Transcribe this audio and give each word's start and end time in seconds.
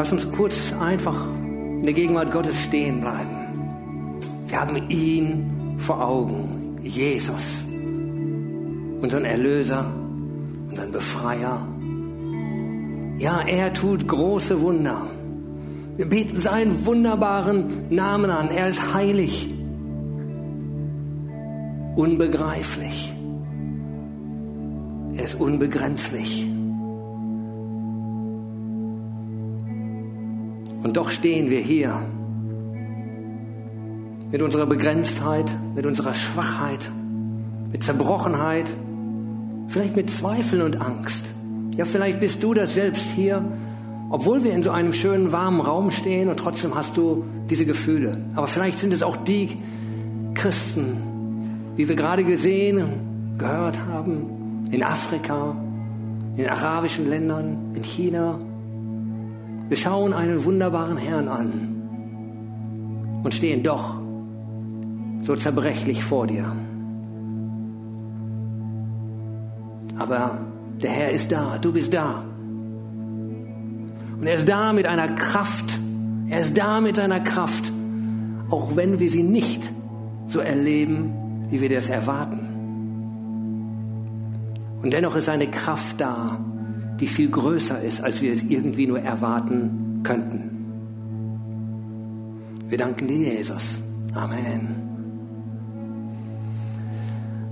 Lass 0.00 0.12
uns 0.12 0.32
kurz 0.32 0.72
einfach 0.80 1.26
in 1.34 1.82
der 1.82 1.92
Gegenwart 1.92 2.32
Gottes 2.32 2.58
stehen 2.58 3.02
bleiben. 3.02 3.36
Wir 4.46 4.58
haben 4.58 4.88
ihn 4.88 5.76
vor 5.76 6.02
Augen, 6.02 6.78
Jesus, 6.82 7.68
unseren 9.02 9.26
Erlöser, 9.26 9.84
unseren 10.70 10.90
Befreier. 10.90 11.68
Ja, 13.18 13.42
er 13.42 13.74
tut 13.74 14.08
große 14.08 14.62
Wunder. 14.62 15.02
Wir 15.98 16.08
beten 16.08 16.40
seinen 16.40 16.86
wunderbaren 16.86 17.66
Namen 17.90 18.30
an. 18.30 18.48
Er 18.48 18.68
ist 18.68 18.94
heilig, 18.94 19.52
unbegreiflich. 21.94 23.12
Er 25.14 25.24
ist 25.24 25.38
unbegrenzlich. 25.38 26.49
Und 30.82 30.96
doch 30.96 31.10
stehen 31.10 31.50
wir 31.50 31.60
hier 31.60 31.94
mit 34.30 34.42
unserer 34.42 34.66
Begrenztheit, 34.66 35.50
mit 35.74 35.86
unserer 35.86 36.14
Schwachheit, 36.14 36.90
mit 37.72 37.82
Zerbrochenheit, 37.82 38.66
vielleicht 39.68 39.96
mit 39.96 40.10
Zweifeln 40.10 40.62
und 40.62 40.80
Angst. 40.80 41.26
Ja, 41.76 41.84
vielleicht 41.84 42.20
bist 42.20 42.42
du 42.42 42.54
das 42.54 42.74
selbst 42.74 43.10
hier, 43.10 43.44
obwohl 44.08 44.42
wir 44.42 44.52
in 44.52 44.62
so 44.62 44.70
einem 44.70 44.92
schönen, 44.92 45.32
warmen 45.32 45.60
Raum 45.60 45.90
stehen 45.90 46.28
und 46.28 46.38
trotzdem 46.38 46.74
hast 46.74 46.96
du 46.96 47.24
diese 47.48 47.64
Gefühle. 47.64 48.18
Aber 48.34 48.46
vielleicht 48.46 48.78
sind 48.78 48.92
es 48.92 49.02
auch 49.02 49.16
die 49.16 49.48
Christen, 50.34 50.96
wie 51.76 51.88
wir 51.88 51.96
gerade 51.96 52.24
gesehen, 52.24 52.82
gehört 53.38 53.78
haben, 53.88 54.68
in 54.70 54.82
Afrika, 54.82 55.54
in 56.36 56.48
arabischen 56.48 57.08
Ländern, 57.08 57.72
in 57.74 57.82
China. 57.82 58.38
Wir 59.70 59.76
schauen 59.76 60.12
einen 60.12 60.44
wunderbaren 60.44 60.96
Herrn 60.96 61.28
an 61.28 61.52
und 63.22 63.32
stehen 63.32 63.62
doch 63.62 64.00
so 65.22 65.36
zerbrechlich 65.36 66.02
vor 66.02 66.26
dir. 66.26 66.44
Aber 69.96 70.40
der 70.82 70.90
Herr 70.90 71.10
ist 71.12 71.30
da, 71.30 71.56
du 71.58 71.72
bist 71.72 71.94
da. 71.94 72.24
Und 74.18 74.26
er 74.26 74.34
ist 74.34 74.48
da 74.48 74.72
mit 74.72 74.86
einer 74.86 75.06
Kraft. 75.06 75.78
Er 76.28 76.40
ist 76.40 76.58
da 76.58 76.80
mit 76.80 76.98
einer 76.98 77.20
Kraft, 77.20 77.70
auch 78.50 78.74
wenn 78.74 78.98
wir 78.98 79.08
sie 79.08 79.22
nicht 79.22 79.62
so 80.26 80.40
erleben, 80.40 81.46
wie 81.48 81.60
wir 81.60 81.68
das 81.68 81.88
erwarten. 81.88 82.40
Und 84.82 84.92
dennoch 84.92 85.14
ist 85.14 85.28
eine 85.28 85.46
Kraft 85.46 86.00
da, 86.00 86.40
die 87.00 87.08
viel 87.08 87.30
größer 87.30 87.82
ist, 87.82 88.02
als 88.02 88.20
wir 88.20 88.32
es 88.32 88.42
irgendwie 88.42 88.86
nur 88.86 89.00
erwarten 89.00 90.02
könnten. 90.02 90.50
Wir 92.68 92.78
danken 92.78 93.08
dir, 93.08 93.34
Jesus. 93.34 93.80
Amen. 94.14 94.90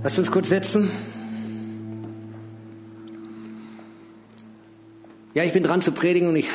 Lass 0.03 0.17
uns 0.17 0.31
kurz 0.31 0.49
setzen. 0.49 0.89
Ja, 5.33 5.43
ich 5.43 5.53
bin 5.53 5.63
dran 5.63 5.81
zu 5.81 5.91
predigen 5.91 6.29
und 6.29 6.35
ich 6.35 6.47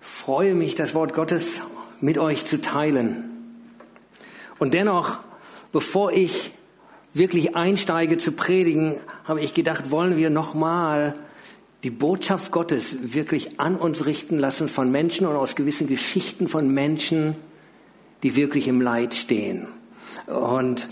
freue 0.00 0.54
mich, 0.54 0.74
das 0.74 0.94
Wort 0.94 1.14
Gottes 1.14 1.62
mit 2.00 2.16
euch 2.16 2.46
zu 2.46 2.60
teilen. 2.60 3.24
Und 4.58 4.74
dennoch, 4.74 5.18
bevor 5.72 6.12
ich 6.12 6.52
wirklich 7.12 7.56
einsteige 7.56 8.16
zu 8.18 8.32
predigen, 8.32 8.96
habe 9.24 9.40
ich 9.40 9.52
gedacht, 9.52 9.90
wollen 9.90 10.16
wir 10.16 10.30
nochmal 10.30 11.14
die 11.84 11.90
Botschaft 11.90 12.52
Gottes 12.52 12.96
wirklich 13.14 13.58
an 13.58 13.76
uns 13.76 14.06
richten 14.06 14.38
lassen 14.38 14.68
von 14.68 14.90
Menschen 14.92 15.26
und 15.26 15.34
aus 15.34 15.56
gewissen 15.56 15.86
Geschichten 15.88 16.46
von 16.48 16.72
Menschen, 16.72 17.34
die 18.22 18.36
wirklich 18.36 18.68
im 18.68 18.80
Leid 18.80 19.14
stehen. 19.14 19.66
Und 20.26 20.86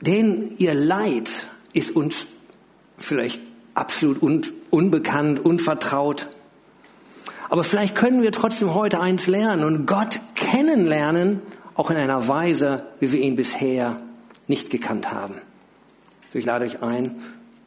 denen 0.00 0.54
ihr 0.56 0.74
Leid 0.74 1.28
ist 1.74 1.94
uns 1.94 2.26
vielleicht 2.96 3.42
absolut 3.74 4.22
un 4.22 4.42
unbekannt, 4.70 5.44
unvertraut. 5.44 6.26
Aber 7.48 7.64
vielleicht 7.64 7.94
können 7.94 8.22
wir 8.22 8.32
trotzdem 8.32 8.74
heute 8.74 9.00
eins 9.00 9.26
lernen 9.26 9.64
und 9.64 9.86
Gott 9.86 10.20
kennenlernen, 10.34 11.40
auch 11.74 11.90
in 11.90 11.96
einer 11.96 12.28
Weise, 12.28 12.86
wie 13.00 13.12
wir 13.12 13.20
ihn 13.20 13.36
bisher 13.36 13.96
nicht 14.46 14.68
gekannt 14.70 15.10
haben. 15.10 15.34
So, 16.30 16.38
ich 16.38 16.44
lade 16.44 16.66
euch 16.66 16.82
ein, 16.82 17.16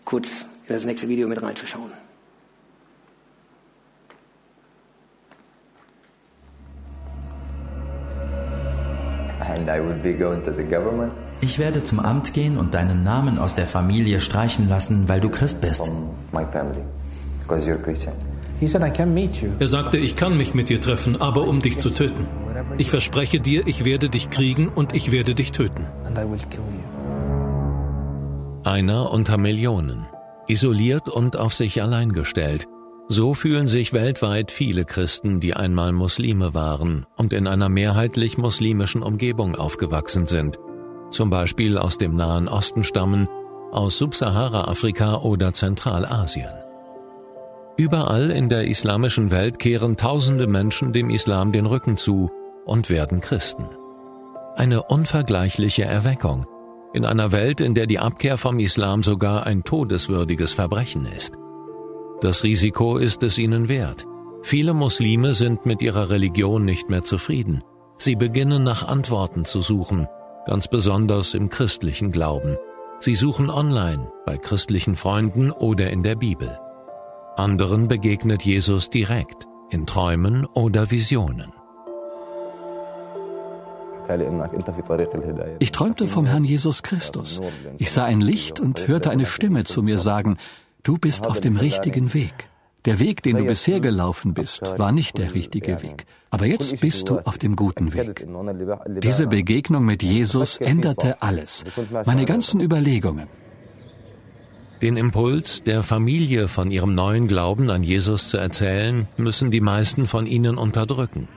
kurz 0.06 0.46
in 0.68 0.76
das 0.76 0.86
nächste 0.86 1.08
Video 1.08 1.28
mit 1.28 1.42
reinzuschauen. 1.42 1.92
Ich 11.42 11.58
werde 11.58 11.84
zum 11.84 12.00
Amt 12.00 12.34
gehen 12.34 12.58
und 12.58 12.76
deinen 12.76 13.04
Namen 13.04 13.40
aus 13.40 13.56
der 13.56 13.66
Familie 13.66 14.22
streichen 14.22 14.70
lassen, 14.70 15.10
weil 15.10 15.20
du 15.20 15.30
Christ 15.30 15.62
bist. 15.62 15.92
Er 19.60 19.68
sagte, 19.68 19.98
ich 19.98 20.16
kann 20.16 20.38
mich 20.38 20.54
mit 20.54 20.70
dir 20.70 20.80
treffen, 20.80 21.20
aber 21.20 21.48
um 21.48 21.62
dich 21.62 21.80
zu 21.80 21.90
töten. 21.90 22.28
Ich 22.78 22.92
verspreche 22.92 23.40
dir, 23.40 23.66
ich 23.66 23.86
werde 23.86 24.10
dich 24.10 24.30
kriegen 24.30 24.68
und 24.68 24.94
ich 24.94 25.12
werde 25.12 25.34
dich 25.34 25.52
töten. 25.52 25.88
Einer 28.64 29.12
unter 29.12 29.38
Millionen, 29.40 30.06
isoliert 30.48 31.10
und 31.10 31.38
auf 31.38 31.56
sich 31.56 31.82
allein 31.82 32.12
gestellt. 32.12 32.68
So 33.14 33.34
fühlen 33.34 33.68
sich 33.68 33.92
weltweit 33.92 34.52
viele 34.52 34.86
Christen, 34.86 35.40
die 35.40 35.54
einmal 35.54 35.92
Muslime 35.92 36.54
waren 36.54 37.06
und 37.18 37.34
in 37.34 37.46
einer 37.46 37.70
mehrheitlich 37.70 38.38
muslimischen 38.38 39.04
Umgebung 39.04 39.56
aufgewachsen 39.56 40.28
sind 40.28 40.58
zum 41.12 41.30
Beispiel 41.30 41.78
aus 41.78 41.98
dem 41.98 42.16
Nahen 42.16 42.48
Osten 42.48 42.84
stammen, 42.84 43.28
aus 43.72 43.98
Subsahara-Afrika 43.98 45.18
oder 45.18 45.54
Zentralasien. 45.54 46.52
Überall 47.78 48.32
in 48.32 48.50
der 48.50 48.68
islamischen 48.68 49.32
Welt 49.32 49.60
kehren 49.60 49.98
tausende 49.98 50.48
Menschen 50.48 50.94
dem 50.94 51.10
Islam 51.10 51.52
den 51.52 51.66
Rücken 51.66 51.98
zu 51.98 52.32
und 52.66 52.90
werden 52.90 53.22
Christen. 53.22 53.66
Eine 54.56 54.84
unvergleichliche 54.84 55.84
Erweckung 55.84 56.46
in 56.94 57.06
einer 57.06 57.32
Welt, 57.32 57.62
in 57.62 57.74
der 57.74 57.88
die 57.88 58.00
Abkehr 58.00 58.38
vom 58.38 58.60
Islam 58.60 59.02
sogar 59.02 59.46
ein 59.46 59.64
todeswürdiges 59.64 60.52
Verbrechen 60.52 61.06
ist. 61.06 61.41
Das 62.22 62.44
Risiko 62.44 62.98
ist 62.98 63.24
es 63.24 63.38
ihnen 63.38 63.68
wert. 63.68 64.06
Viele 64.44 64.74
Muslime 64.74 65.34
sind 65.34 65.66
mit 65.66 65.82
ihrer 65.82 66.10
Religion 66.10 66.66
nicht 66.66 66.90
mehr 66.90 67.04
zufrieden. 67.04 67.64
Sie 67.98 68.16
beginnen 68.16 68.64
nach 68.64 68.88
Antworten 68.88 69.46
zu 69.46 69.62
suchen 69.62 70.08
ganz 70.46 70.68
besonders 70.68 71.34
im 71.34 71.50
christlichen 71.50 72.12
Glauben. 72.12 72.58
Sie 73.00 73.16
suchen 73.16 73.50
online, 73.50 74.12
bei 74.26 74.38
christlichen 74.38 74.96
Freunden 74.96 75.52
oder 75.52 75.90
in 75.90 76.04
der 76.04 76.16
Bibel. 76.16 76.58
Anderen 77.36 77.88
begegnet 77.88 78.44
Jesus 78.44 78.90
direkt, 78.90 79.48
in 79.70 79.86
Träumen 79.86 80.46
oder 80.46 80.92
Visionen. 80.92 81.54
Ich 85.60 85.72
träumte 85.72 86.08
vom 86.08 86.26
Herrn 86.26 86.44
Jesus 86.44 86.84
Christus. 86.84 87.40
Ich 87.78 87.92
sah 87.92 88.04
ein 88.04 88.20
Licht 88.20 88.60
und 88.60 88.88
hörte 88.88 89.10
eine 89.10 89.26
Stimme 89.26 89.64
zu 89.64 89.84
mir 89.84 90.00
sagen, 90.00 90.38
du 90.84 90.98
bist 90.98 91.28
auf 91.28 91.42
dem 91.42 91.58
richtigen 91.58 92.14
Weg. 92.14 92.50
Der 92.86 93.00
Weg, 93.00 93.22
den 93.22 93.38
du 93.38 93.46
bisher 93.46 93.80
gelaufen 93.80 94.34
bist, 94.34 94.64
war 94.80 94.92
nicht 94.92 95.18
der 95.18 95.36
richtige 95.36 95.84
Weg. 95.84 96.06
Aber 96.32 96.48
jetzt 96.48 96.82
bist 96.82 97.10
du 97.10 97.20
auf 97.20 97.38
dem 97.38 97.56
guten 97.56 97.94
Weg. 97.94 98.26
Diese 99.04 99.28
Begegnung 99.28 99.86
mit 99.86 100.02
Jesus 100.02 100.58
änderte 100.58 101.22
alles, 101.22 101.64
meine 102.06 102.26
ganzen 102.26 102.60
Überlegungen. 102.60 103.28
Den 104.82 104.98
Impuls, 104.98 105.62
der 105.62 105.84
Familie 105.84 106.48
von 106.48 106.72
ihrem 106.72 106.96
neuen 106.96 107.28
Glauben 107.28 107.70
an 107.70 107.84
Jesus 107.84 108.30
zu 108.30 108.38
erzählen, 108.38 109.08
müssen 109.16 109.52
die 109.52 109.62
meisten 109.62 110.08
von 110.08 110.26
ihnen 110.26 110.58
unterdrücken. 110.58 111.28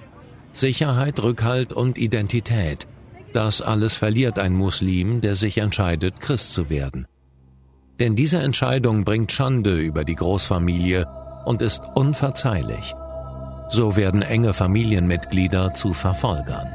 Sicherheit, 0.53 1.23
Rückhalt 1.23 1.75
und 1.75 1.99
Identität. 1.99 2.87
Das 3.35 3.61
alles 3.61 3.97
verliert 3.97 4.39
ein 4.39 4.55
Muslim, 4.55 5.21
der 5.21 5.37
sich 5.37 5.59
entscheidet, 5.59 6.21
Christ 6.21 6.55
zu 6.55 6.71
werden. 6.71 7.07
Denn 8.01 8.17
diese 8.17 8.39
Entscheidung 8.39 9.05
bringt 9.05 9.31
Schande 9.31 9.77
über 9.77 10.05
die 10.05 10.17
Großfamilie 10.17 11.07
und 11.45 11.63
ist 11.63 11.81
unverzeihlich. 11.95 12.95
So 13.71 13.97
werden 13.97 14.23
enge 14.23 14.53
Familienmitglieder 14.53 15.75
zu 15.75 15.93
Verfolgern. 15.93 16.69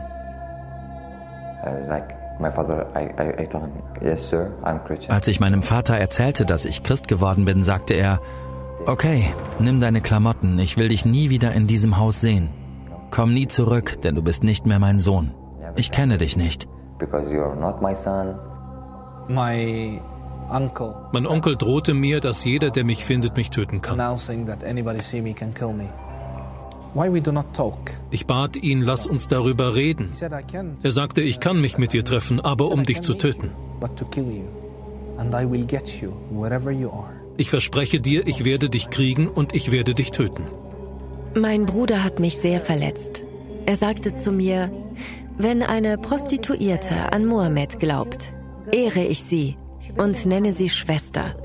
Als 5.09 5.27
ich 5.27 5.39
meinem 5.39 5.63
Vater 5.63 5.97
erzählte, 5.97 6.45
dass 6.45 6.65
ich 6.65 6.83
Christ 6.83 7.07
geworden 7.07 7.45
bin, 7.45 7.63
sagte 7.63 7.95
er, 7.95 8.21
okay, 8.85 9.25
nimm 9.59 9.81
deine 9.81 10.01
Klamotten, 10.01 10.57
ich 10.57 10.77
will 10.77 10.87
dich 10.87 11.05
nie 11.05 11.29
wieder 11.29 11.51
in 11.51 11.67
diesem 11.67 11.97
Haus 11.97 12.21
sehen. 12.21 12.49
Komm 13.11 13.33
nie 13.33 13.47
zurück, 13.47 14.01
denn 14.01 14.15
du 14.15 14.23
bist 14.23 14.43
nicht 14.43 14.65
mehr 14.65 14.79
mein 14.79 14.99
Sohn. 14.99 15.31
Ich 15.75 15.91
kenne 15.91 16.17
dich 16.17 16.37
nicht. 16.37 16.67
Mein 21.11 21.27
Onkel 21.27 21.55
drohte 21.55 21.93
mir, 21.93 22.19
dass 22.19 22.43
jeder, 22.43 22.71
der 22.71 22.83
mich 22.83 23.05
findet, 23.05 23.37
mich 23.37 23.49
töten 23.49 23.81
kann. 23.81 23.97
Ich 28.09 28.25
bat 28.25 28.57
ihn, 28.57 28.81
lass 28.81 29.05
uns 29.07 29.27
darüber 29.27 29.75
reden. 29.75 30.11
Er 30.81 30.91
sagte, 30.91 31.21
ich 31.21 31.39
kann 31.39 31.61
mich 31.61 31.77
mit 31.77 31.93
dir 31.93 32.03
treffen, 32.03 32.39
aber 32.39 32.71
um 32.71 32.83
dich 32.83 33.01
zu 33.01 33.13
töten. 33.13 33.51
Ich 37.37 37.49
verspreche 37.49 38.01
dir, 38.01 38.27
ich 38.27 38.43
werde 38.43 38.69
dich 38.69 38.89
kriegen 38.89 39.27
und 39.27 39.55
ich 39.55 39.71
werde 39.71 39.93
dich 39.93 40.11
töten. 40.11 40.43
Mein 41.35 41.67
Bruder 41.67 42.03
hat 42.03 42.19
mich 42.19 42.37
sehr 42.39 42.59
verletzt. 42.59 43.23
Er 43.67 43.75
sagte 43.75 44.15
zu 44.15 44.31
mir, 44.31 44.71
wenn 45.37 45.61
eine 45.61 45.99
Prostituierte 45.99 47.13
an 47.13 47.25
Mohammed 47.25 47.79
glaubt, 47.79 48.33
ehre 48.71 49.03
ich 49.03 49.23
sie 49.23 49.57
und 49.97 50.25
nenne 50.25 50.53
sie 50.53 50.69
Schwester. 50.69 51.35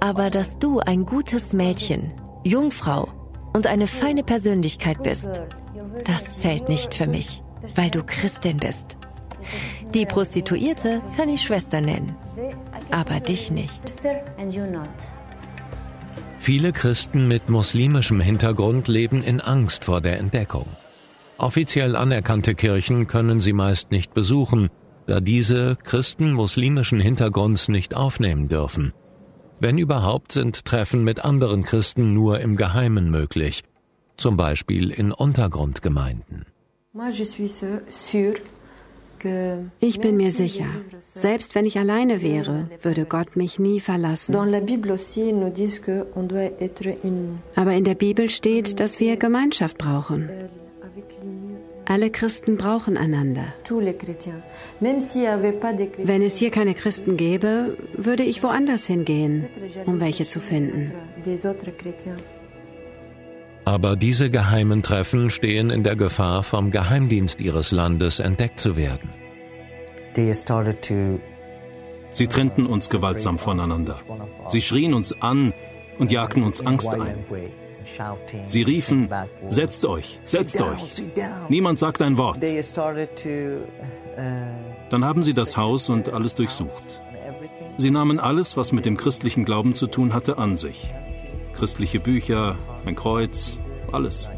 Aber 0.00 0.30
dass 0.30 0.58
du 0.58 0.80
ein 0.80 1.06
gutes 1.06 1.52
Mädchen, 1.52 2.12
Jungfrau 2.44 3.08
und 3.52 3.66
eine 3.66 3.86
feine 3.86 4.22
Persönlichkeit 4.22 5.02
bist, 5.02 5.28
das 6.04 6.38
zählt 6.38 6.68
nicht 6.68 6.94
für 6.94 7.06
mich, 7.06 7.42
weil 7.76 7.90
du 7.90 8.02
Christin 8.04 8.58
bist. 8.58 8.96
Die 9.94 10.06
Prostituierte 10.06 11.00
kann 11.16 11.28
ich 11.28 11.42
Schwester 11.42 11.80
nennen, 11.80 12.16
aber 12.90 13.20
dich 13.20 13.50
nicht. 13.50 13.82
Viele 16.38 16.72
Christen 16.72 17.28
mit 17.28 17.48
muslimischem 17.48 18.20
Hintergrund 18.20 18.88
leben 18.88 19.22
in 19.22 19.40
Angst 19.40 19.84
vor 19.84 20.00
der 20.00 20.18
Entdeckung. 20.18 20.66
Offiziell 21.38 21.96
anerkannte 21.96 22.54
Kirchen 22.54 23.06
können 23.06 23.40
sie 23.40 23.52
meist 23.52 23.90
nicht 23.90 24.14
besuchen, 24.14 24.70
da 25.06 25.20
diese 25.20 25.76
Christen 25.82 26.32
muslimischen 26.32 27.00
Hintergrunds 27.00 27.68
nicht 27.68 27.94
aufnehmen 27.94 28.48
dürfen. 28.48 28.92
Wenn 29.60 29.78
überhaupt 29.78 30.32
sind 30.32 30.64
Treffen 30.64 31.04
mit 31.04 31.24
anderen 31.24 31.62
Christen 31.62 32.12
nur 32.12 32.40
im 32.40 32.56
Geheimen 32.56 33.08
möglich, 33.10 33.62
zum 34.16 34.36
Beispiel 34.36 34.90
in 34.90 35.12
Untergrundgemeinden. 35.12 36.46
Ich 39.80 40.00
bin 40.00 40.18
mir 40.18 40.30
sicher, 40.30 40.66
selbst 41.14 41.54
wenn 41.54 41.64
ich 41.64 41.78
alleine 41.78 42.20
wäre, 42.20 42.68
würde 42.82 43.06
Gott 43.06 43.36
mich 43.36 43.58
nie 43.58 43.80
verlassen. 43.80 44.36
Aber 44.36 44.58
in 47.72 47.84
der 47.84 47.94
Bibel 47.94 48.28
steht, 48.28 48.80
dass 48.80 49.00
wir 49.00 49.16
Gemeinschaft 49.16 49.78
brauchen. 49.78 50.28
Alle 51.86 52.10
Christen 52.10 52.56
brauchen 52.56 52.96
einander. 52.96 53.46
Wenn 54.80 56.22
es 56.22 56.36
hier 56.38 56.50
keine 56.50 56.74
Christen 56.74 57.16
gäbe, 57.16 57.76
würde 57.96 58.22
ich 58.22 58.42
woanders 58.42 58.86
hingehen, 58.86 59.46
um 59.84 60.00
welche 60.00 60.26
zu 60.26 60.40
finden. 60.40 60.92
Aber 63.66 63.96
diese 63.96 64.30
geheimen 64.30 64.82
Treffen 64.82 65.30
stehen 65.30 65.70
in 65.70 65.82
der 65.84 65.96
Gefahr, 65.96 66.42
vom 66.42 66.70
Geheimdienst 66.70 67.40
ihres 67.40 67.70
Landes 67.72 68.18
entdeckt 68.20 68.60
zu 68.60 68.76
werden. 68.76 69.08
Sie 72.12 72.26
trennten 72.28 72.66
uns 72.66 72.88
gewaltsam 72.90 73.38
voneinander. 73.38 73.98
Sie 74.48 74.60
schrien 74.60 74.94
uns 74.94 75.20
an 75.20 75.52
und 75.98 76.12
jagten 76.12 76.44
uns 76.44 76.64
Angst 76.64 76.94
ein. 76.94 77.24
Sie 78.46 78.62
riefen, 78.62 79.08
setzt 79.48 79.86
euch, 79.86 80.20
setzt 80.24 80.60
euch. 80.60 81.02
Niemand 81.48 81.78
sagt 81.78 82.02
ein 82.02 82.16
Wort. 82.16 82.38
Dann 84.90 85.04
haben 85.04 85.22
sie 85.22 85.34
das 85.34 85.56
Haus 85.56 85.88
und 85.88 86.08
alles 86.10 86.34
durchsucht. 86.34 87.00
Sie 87.76 87.90
nahmen 87.90 88.20
alles, 88.20 88.56
was 88.56 88.72
mit 88.72 88.84
dem 88.84 88.96
christlichen 88.96 89.44
Glauben 89.44 89.74
zu 89.74 89.86
tun 89.86 90.14
hatte, 90.14 90.38
an 90.38 90.56
sich. 90.56 90.92
Christliche 91.54 92.00
Bücher, 92.00 92.56
ein 92.84 92.94
Kreuz, 92.94 93.58
alles. 93.92 94.28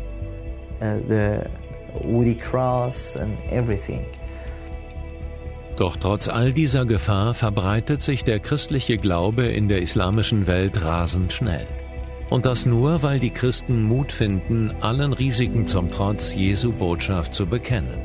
Doch 5.76 5.96
trotz 5.96 6.28
all 6.28 6.52
dieser 6.52 6.86
Gefahr 6.86 7.34
verbreitet 7.34 8.02
sich 8.02 8.24
der 8.24 8.38
christliche 8.38 8.96
Glaube 8.96 9.46
in 9.46 9.68
der 9.68 9.82
islamischen 9.82 10.46
Welt 10.46 10.82
rasend 10.82 11.34
schnell. 11.34 11.66
Und 12.28 12.44
das 12.44 12.66
nur, 12.66 13.02
weil 13.02 13.20
die 13.20 13.30
Christen 13.30 13.84
Mut 13.84 14.10
finden, 14.10 14.72
allen 14.80 15.12
Risiken 15.12 15.66
zum 15.66 15.90
Trotz 15.90 16.34
Jesu 16.34 16.72
Botschaft 16.72 17.32
zu 17.32 17.46
bekennen. 17.46 18.00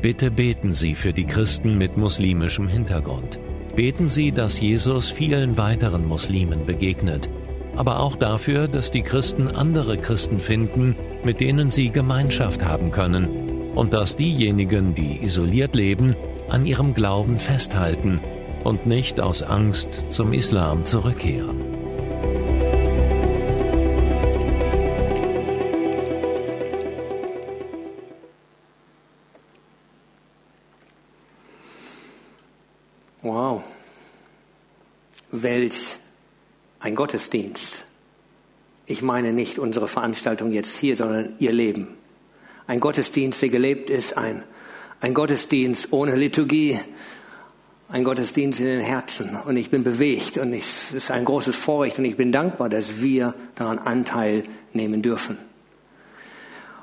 Bitte 0.00 0.30
beten 0.30 0.72
Sie 0.72 0.94
für 0.94 1.12
die 1.12 1.26
Christen 1.26 1.78
mit 1.78 1.96
muslimischem 1.96 2.68
Hintergrund. 2.68 3.38
Beten 3.76 4.08
Sie, 4.08 4.32
dass 4.32 4.60
Jesus 4.60 5.10
vielen 5.10 5.56
weiteren 5.56 6.06
Muslimen 6.06 6.64
begegnet, 6.64 7.28
aber 7.76 8.00
auch 8.00 8.16
dafür, 8.16 8.68
dass 8.68 8.90
die 8.90 9.02
Christen 9.02 9.48
andere 9.48 9.98
Christen 9.98 10.38
finden, 10.38 10.94
mit 11.24 11.40
denen 11.40 11.70
sie 11.70 11.90
Gemeinschaft 11.90 12.64
haben 12.64 12.90
können 12.90 13.72
und 13.74 13.92
dass 13.92 14.16
diejenigen, 14.16 14.94
die 14.94 15.24
isoliert 15.24 15.74
leben, 15.74 16.14
an 16.48 16.64
ihrem 16.64 16.94
Glauben 16.94 17.38
festhalten 17.38 18.20
und 18.62 18.86
nicht 18.86 19.20
aus 19.20 19.42
Angst 19.42 20.04
zum 20.08 20.32
Islam 20.32 20.84
zurückkehren. 20.84 21.73
Gottesdienst. 37.14 37.84
Ich 38.86 39.00
meine 39.00 39.32
nicht 39.32 39.60
unsere 39.60 39.86
Veranstaltung 39.86 40.50
jetzt 40.50 40.76
hier, 40.78 40.96
sondern 40.96 41.34
ihr 41.38 41.52
Leben. 41.52 41.86
Ein 42.66 42.80
Gottesdienst, 42.80 43.40
der 43.40 43.50
gelebt 43.50 43.88
ist, 43.88 44.18
ein, 44.18 44.42
ein 45.00 45.14
Gottesdienst 45.14 45.92
ohne 45.92 46.16
Liturgie, 46.16 46.76
ein 47.88 48.02
Gottesdienst 48.02 48.58
in 48.58 48.66
den 48.66 48.80
Herzen. 48.80 49.38
Und 49.46 49.56
ich 49.56 49.70
bin 49.70 49.84
bewegt 49.84 50.38
und 50.38 50.52
es 50.54 50.90
ist 50.90 51.12
ein 51.12 51.24
großes 51.24 51.54
Vorrecht 51.54 52.00
und 52.00 52.04
ich 52.04 52.16
bin 52.16 52.32
dankbar, 52.32 52.68
dass 52.68 53.00
wir 53.00 53.32
daran 53.54 53.78
Anteil 53.78 54.42
nehmen 54.72 55.00
dürfen. 55.00 55.38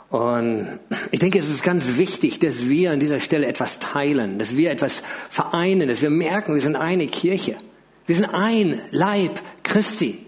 Und 0.07 0.79
ich 1.11 1.19
denke, 1.19 1.39
es 1.39 1.49
ist 1.49 1.61
ganz 1.61 1.97
wichtig, 1.97 2.39
dass 2.39 2.69
wir 2.69 2.91
an 2.91 3.01
dieser 3.01 3.19
Stelle 3.19 3.47
etwas 3.47 3.79
teilen, 3.79 4.39
dass 4.39 4.55
wir 4.55 4.71
etwas 4.71 5.03
vereinen, 5.29 5.89
dass 5.89 6.01
wir 6.01 6.09
merken, 6.09 6.53
wir 6.53 6.61
sind 6.61 6.77
eine 6.77 7.07
Kirche. 7.07 7.57
Wir 8.05 8.15
sind 8.15 8.25
ein 8.25 8.81
Leib 8.91 9.39
Christi. 9.63 10.25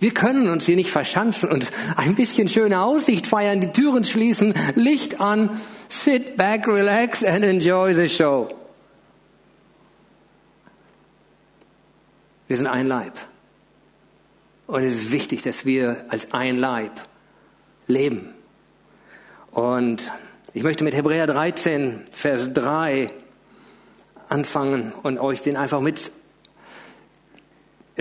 Wir 0.00 0.14
können 0.14 0.48
uns 0.48 0.64
hier 0.64 0.76
nicht 0.76 0.90
verschanzen 0.90 1.50
und 1.50 1.70
ein 1.96 2.14
bisschen 2.14 2.48
schöne 2.48 2.80
Aussicht 2.80 3.26
feiern, 3.26 3.60
die 3.60 3.68
Türen 3.68 4.02
schließen, 4.02 4.54
Licht 4.74 5.20
an, 5.20 5.60
sit 5.88 6.36
back, 6.38 6.66
relax 6.66 7.22
and 7.22 7.44
enjoy 7.44 7.94
the 7.94 8.08
show. 8.08 8.48
Wir 12.48 12.56
sind 12.56 12.66
ein 12.66 12.86
Leib. 12.86 13.12
Und 14.66 14.82
es 14.84 14.94
ist 14.94 15.12
wichtig, 15.12 15.42
dass 15.42 15.66
wir 15.66 16.04
als 16.08 16.32
ein 16.32 16.56
Leib 16.58 16.92
leben. 17.86 18.32
Und 19.50 20.10
ich 20.54 20.62
möchte 20.62 20.82
mit 20.82 20.94
Hebräer 20.94 21.26
13, 21.26 22.04
Vers 22.10 22.52
3 22.54 23.10
anfangen 24.28 24.92
und 25.02 25.18
euch 25.18 25.42
den 25.42 25.56
einfach 25.56 25.80
mit 25.80 26.10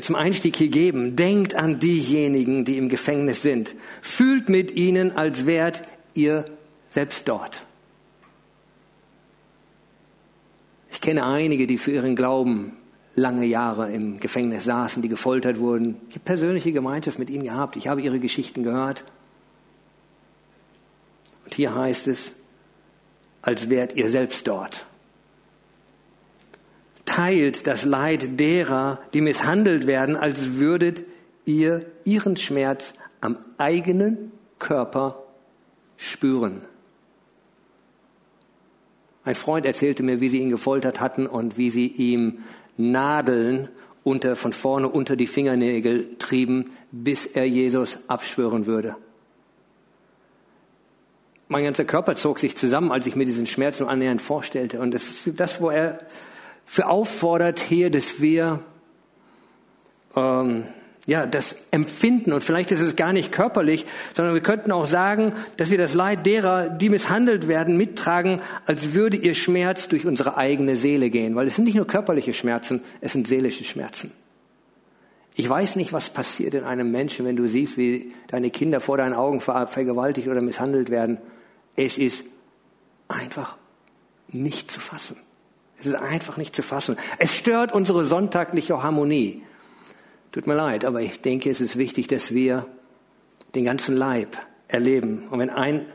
zum 0.02 0.16
Einstieg 0.16 0.56
hier 0.56 0.70
geben. 0.70 1.16
Denkt 1.16 1.56
an 1.56 1.80
diejenigen, 1.80 2.66
die 2.66 2.78
im 2.78 2.90
Gefängnis 2.90 3.42
sind. 3.42 3.76
Fühlt 4.02 4.50
mit 4.50 4.72
ihnen, 4.72 5.16
als 5.16 5.46
wärt 5.46 5.82
ihr 6.14 6.46
selbst 6.90 7.28
dort. 7.28 7.64
Ich 10.92 11.02
kenne 11.02 11.26
einige, 11.26 11.66
die 11.66 11.78
für 11.78 11.92
ihren 11.92 12.16
Glauben 12.16 12.74
lange 13.16 13.46
Jahre 13.46 13.92
im 13.92 14.20
Gefängnis 14.20 14.66
saßen, 14.66 15.02
die 15.02 15.10
gefoltert 15.10 15.60
wurden. 15.60 15.98
Ich 16.10 16.16
habe 16.16 16.26
persönliche 16.26 16.72
Gemeinschaft 16.72 17.20
mit 17.20 17.30
ihnen 17.30 17.44
gehabt. 17.44 17.76
Ich 17.76 17.88
habe 17.88 18.02
ihre 18.02 18.20
Geschichten 18.20 18.64
gehört. 18.64 19.04
Und 21.46 21.54
hier 21.56 21.74
heißt 21.74 22.08
es, 22.08 22.36
als 23.42 23.70
wärt 23.70 23.96
ihr 23.96 24.10
selbst 24.10 24.48
dort 24.48 24.86
teilt 27.10 27.66
das 27.66 27.86
Leid 27.86 28.40
derer, 28.40 29.00
die 29.16 29.22
misshandelt 29.22 29.88
werden, 29.88 30.16
als 30.16 30.58
würdet 30.58 31.02
ihr 31.44 31.84
ihren 32.06 32.38
Schmerz 32.38 32.94
am 33.20 33.36
eigenen 33.58 34.32
Körper 34.60 35.24
spüren. 35.98 36.62
Ein 39.24 39.34
Freund 39.34 39.66
erzählte 39.66 40.04
mir, 40.04 40.22
wie 40.22 40.30
sie 40.30 40.40
ihn 40.40 40.52
gefoltert 40.52 41.02
hatten 41.02 41.26
und 41.26 41.58
wie 41.58 41.72
sie 41.72 41.88
ihm 41.88 42.44
Nadeln 42.78 43.70
unter, 44.04 44.36
von 44.36 44.54
vorne 44.54 44.88
unter 44.88 45.16
die 45.16 45.28
Fingernägel 45.28 46.16
trieben, 46.20 46.72
bis 46.92 47.26
er 47.26 47.48
Jesus 47.48 47.98
abschwören 48.08 48.68
würde. 48.68 48.96
Mein 51.48 51.64
ganzer 51.64 51.86
Körper 51.86 52.16
zog 52.16 52.38
sich 52.38 52.56
zusammen, 52.56 52.92
als 52.92 53.08
ich 53.08 53.16
mir 53.16 53.26
diesen 53.26 53.48
Schmerz 53.48 53.80
nur 53.80 53.90
annähernd 53.90 54.22
vorstellte. 54.22 54.80
Und 54.80 54.94
das 54.94 55.10
ist 55.10 55.40
das, 55.40 55.60
wo 55.60 55.72
er 55.72 56.00
für 56.70 56.88
auffordert 56.88 57.60
hier, 57.60 57.90
dass 57.90 58.22
wir 58.22 58.60
ähm, 60.16 60.66
ja, 61.08 61.26
das 61.26 61.56
Empfinden. 61.72 62.32
Und 62.32 62.44
vielleicht 62.44 62.70
ist 62.70 62.80
es 62.80 62.96
gar 62.96 63.12
nicht 63.12 63.32
körperlich, 63.32 63.88
sondern 64.14 64.36
wir 64.36 64.44
könnten 64.44 64.72
auch 64.72 64.86
sagen, 64.86 65.34
dass 65.58 65.72
wir 65.72 65.80
das 65.80 65.96
Leid 65.96 66.28
derer, 66.28 66.70
die 66.70 66.90
misshandelt 66.90 67.48
werden, 67.48 67.76
mittragen, 67.76 68.40
als 68.68 68.94
würde 68.94 69.18
ihr 69.18 69.34
Schmerz 69.34 69.88
durch 69.88 70.06
unsere 70.06 70.38
eigene 70.38 70.76
Seele 70.76 71.10
gehen. 71.10 71.36
Weil 71.36 71.48
es 71.48 71.56
sind 71.56 71.66
nicht 71.66 71.74
nur 71.74 71.88
körperliche 71.88 72.34
Schmerzen, 72.36 72.84
es 73.02 73.14
sind 73.14 73.28
seelische 73.28 73.64
Schmerzen. 73.64 74.12
Ich 75.34 75.50
weiß 75.50 75.76
nicht, 75.76 75.92
was 75.92 76.12
passiert 76.12 76.54
in 76.54 76.66
einem 76.66 76.92
Menschen, 76.92 77.26
wenn 77.26 77.36
du 77.36 77.48
siehst, 77.48 77.78
wie 77.78 78.14
deine 78.28 78.52
Kinder 78.52 78.80
vor 78.80 78.98
deinen 78.98 79.16
Augen 79.16 79.42
vergewaltigt 79.42 80.28
oder 80.28 80.42
misshandelt 80.42 80.92
werden. 80.92 81.18
Es 81.76 81.98
ist 81.98 82.26
einfach 83.08 83.58
nicht 84.28 84.70
zu 84.70 84.80
fassen. 84.80 85.18
Es 85.80 85.86
ist 85.86 85.96
einfach 85.96 86.38
nicht 86.38 86.56
zu 86.56 86.62
fassen. 86.62 86.98
Es 87.18 87.36
stört 87.36 87.72
unsere 87.72 88.06
sonntagliche 88.06 88.84
Harmonie. 88.84 89.44
Tut 90.32 90.46
mir 90.46 90.56
leid, 90.56 90.86
aber 90.86 91.02
ich 91.02 91.22
denke, 91.22 91.50
es 91.50 91.62
ist 91.62 91.78
wichtig, 91.78 92.08
dass 92.08 92.34
wir 92.34 92.66
den 93.56 93.66
ganzen 93.66 93.96
Leib 93.96 94.38
erleben. 94.68 95.28
Und 95.30 95.40
wenn 95.40 95.50
ein, 95.50 95.86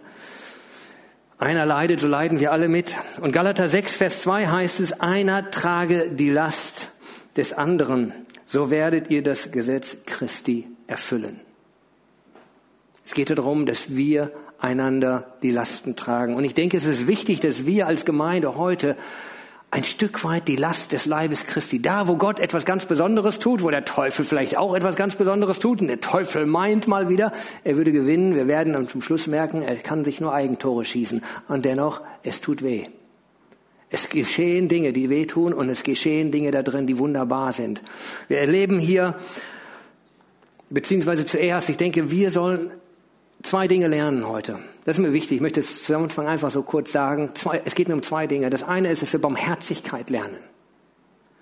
einer 1.39 1.67
leidet, 1.67 2.01
so 2.01 2.09
leiden 2.09 2.41
wir 2.41 2.51
alle 2.51 2.69
mit. 2.69 2.97
Und 3.21 3.33
Galater 3.33 3.69
6, 3.69 3.95
Vers 3.97 4.23
2 4.23 4.47
heißt 4.47 4.81
es, 4.81 5.01
einer 5.01 5.51
trage 5.51 6.11
die 6.11 6.31
Last 6.31 6.91
des 7.37 7.53
anderen, 7.53 8.13
so 8.47 8.71
werdet 8.71 9.11
ihr 9.11 9.23
das 9.23 9.53
Gesetz 9.53 9.99
Christi 10.07 10.67
erfüllen. 10.87 11.41
Es 13.05 13.15
geht 13.15 13.31
darum, 13.31 13.67
dass 13.67 13.95
wir 13.95 14.33
einander 14.59 15.35
die 15.43 15.51
Lasten 15.51 15.95
tragen. 15.95 16.35
Und 16.35 16.45
ich 16.45 16.55
denke, 16.55 16.77
es 16.77 16.87
ist 16.87 17.07
wichtig, 17.07 17.41
dass 17.41 17.67
wir 17.67 17.87
als 17.87 18.05
Gemeinde 18.05 18.57
heute 18.57 18.97
ein 19.75 19.83
Stück 19.83 20.23
weit 20.23 20.47
die 20.47 20.55
Last 20.55 20.93
des 20.93 21.05
Leibes 21.05 21.47
Christi. 21.47 21.83
Da, 21.83 22.07
wo 22.07 22.17
Gott 22.17 22.39
etwas 22.39 22.65
ganz 22.65 22.87
Besonderes 22.87 23.41
tut, 23.41 23.61
wo 23.61 23.71
der 23.71 23.85
Teufel 23.85 24.25
vielleicht 24.25 24.57
auch 24.57 24.73
etwas 24.77 24.95
ganz 24.95 25.17
Besonderes 25.17 25.59
tut, 25.59 25.81
und 25.81 25.89
der 25.89 26.01
Teufel 26.01 26.47
meint 26.47 26.87
mal 26.87 27.09
wieder, 27.09 27.33
er 27.65 27.77
würde 27.77 27.91
gewinnen, 27.91 28.37
wir 28.37 28.47
werden 28.47 28.89
zum 28.89 29.03
Schluss 29.03 29.27
merken, 29.27 29.63
er 29.63 29.75
kann 29.75 30.05
sich 30.05 30.21
nur 30.21 30.33
Eigentore 30.33 30.85
schießen. 30.85 31.23
Und 31.49 31.65
dennoch, 31.65 32.03
es 32.23 32.41
tut 32.41 32.63
weh. 32.63 32.87
Es 33.91 34.09
geschehen 34.09 34.69
Dinge, 34.69 34.93
die 34.93 35.11
wehtun, 35.11 35.53
und 35.53 35.69
es 35.69 35.83
geschehen 35.83 36.31
Dinge 36.31 36.53
da 36.53 36.63
drin, 36.63 36.87
die 36.87 36.99
wunderbar 36.99 37.53
sind. 37.53 37.83
Wir 38.29 38.39
erleben 38.39 38.79
hier, 38.79 39.17
beziehungsweise 40.71 41.27
zuerst, 41.27 41.69
ich 41.69 41.79
denke, 41.79 42.13
wir 42.13 42.31
sollen 42.31 42.71
zwei 43.43 43.67
Dinge 43.67 43.89
lernen 43.89 44.29
heute. 44.29 44.61
Das 44.85 44.99
ist 44.99 45.03
mir 45.03 45.13
wichtig. 45.13 45.37
Ich 45.37 45.41
möchte 45.41 45.61
es 45.61 45.85
zu 45.85 45.97
Anfang 45.97 46.27
einfach 46.27 46.51
so 46.51 46.63
kurz 46.63 46.93
sagen. 46.93 47.31
Zwei, 47.35 47.63
es 47.65 47.75
geht 47.75 47.89
mir 47.89 47.95
um 47.95 48.03
zwei 48.03 48.27
Dinge. 48.27 48.51
Das 48.51 48.63
eine 48.63 48.91
ist, 48.91 49.03
dass 49.03 49.13
wir 49.13 49.21
Barmherzigkeit 49.21 50.11
lernen. 50.11 50.39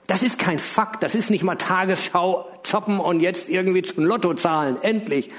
Das 0.06 0.22
ist 0.22 0.38
kein 0.38 0.58
Fakt. 0.58 1.02
Das 1.02 1.14
ist 1.14 1.30
nicht 1.30 1.42
mal 1.42 1.56
Tagesschau 1.56 2.48
zoppen 2.62 3.00
und 3.00 3.20
jetzt 3.20 3.50
irgendwie 3.50 3.82
zum 3.82 4.04
Lotto 4.04 4.34
zahlen. 4.34 4.76
Endlich. 4.82 5.30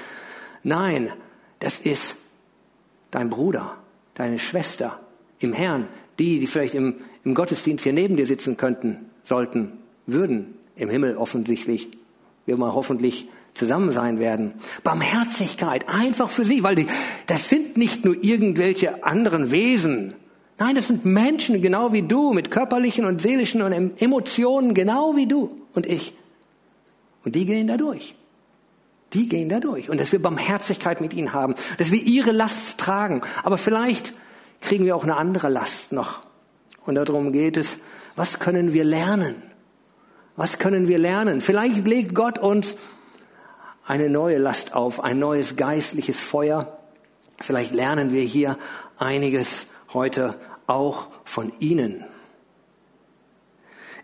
Nein, 0.62 1.12
das 1.60 1.78
ist 1.78 2.16
dein 3.10 3.30
Bruder, 3.30 3.76
deine 4.14 4.38
Schwester 4.38 5.00
im 5.38 5.52
Herrn. 5.52 5.88
Die, 6.18 6.38
die 6.38 6.46
vielleicht 6.46 6.74
im, 6.74 6.96
im 7.24 7.34
Gottesdienst 7.34 7.84
hier 7.84 7.92
neben 7.92 8.16
dir 8.16 8.26
sitzen 8.26 8.56
könnten, 8.56 9.10
sollten, 9.24 9.78
würden. 10.06 10.54
Im 10.76 10.90
Himmel 10.90 11.16
offensichtlich. 11.16 11.88
Wir 12.46 12.56
mal 12.56 12.74
hoffentlich 12.74 13.28
zusammen 13.54 13.92
sein 13.92 14.18
werden. 14.18 14.52
Barmherzigkeit, 14.82 15.88
einfach 15.88 16.28
für 16.28 16.44
sie, 16.44 16.62
weil 16.62 16.74
die, 16.74 16.86
das 17.26 17.48
sind 17.48 17.76
nicht 17.76 18.04
nur 18.04 18.22
irgendwelche 18.22 19.04
anderen 19.04 19.50
Wesen. 19.50 20.14
Nein, 20.58 20.74
das 20.74 20.88
sind 20.88 21.04
Menschen 21.04 21.62
genau 21.62 21.92
wie 21.92 22.02
du, 22.02 22.32
mit 22.32 22.50
körperlichen 22.50 23.04
und 23.04 23.22
seelischen 23.22 23.62
und 23.62 24.00
Emotionen 24.00 24.74
genau 24.74 25.16
wie 25.16 25.26
du 25.26 25.56
und 25.72 25.86
ich. 25.86 26.14
Und 27.24 27.34
die 27.34 27.46
gehen 27.46 27.66
da 27.66 27.76
durch. 27.76 28.14
Die 29.14 29.28
gehen 29.28 29.48
da 29.48 29.60
durch. 29.60 29.88
Und 29.88 29.98
dass 29.98 30.12
wir 30.12 30.20
Barmherzigkeit 30.20 31.00
mit 31.00 31.14
ihnen 31.14 31.32
haben, 31.32 31.54
dass 31.78 31.90
wir 31.90 32.02
ihre 32.02 32.32
Last 32.32 32.78
tragen. 32.78 33.22
Aber 33.42 33.58
vielleicht 33.58 34.12
kriegen 34.60 34.84
wir 34.84 34.96
auch 34.96 35.04
eine 35.04 35.16
andere 35.16 35.48
Last 35.48 35.92
noch. 35.92 36.22
Und 36.84 36.96
darum 36.96 37.32
geht 37.32 37.56
es, 37.56 37.78
was 38.16 38.38
können 38.38 38.72
wir 38.72 38.84
lernen? 38.84 39.36
Was 40.36 40.58
können 40.58 40.88
wir 40.88 40.98
lernen? 40.98 41.40
Vielleicht 41.40 41.86
legt 41.86 42.14
Gott 42.14 42.38
uns 42.38 42.76
eine 43.86 44.08
neue 44.08 44.38
Last 44.38 44.74
auf, 44.74 45.02
ein 45.02 45.18
neues 45.18 45.56
geistliches 45.56 46.18
Feuer. 46.18 46.78
Vielleicht 47.40 47.72
lernen 47.72 48.12
wir 48.12 48.22
hier 48.22 48.56
einiges 48.96 49.66
heute 49.92 50.36
auch 50.66 51.08
von 51.24 51.52
Ihnen. 51.58 52.04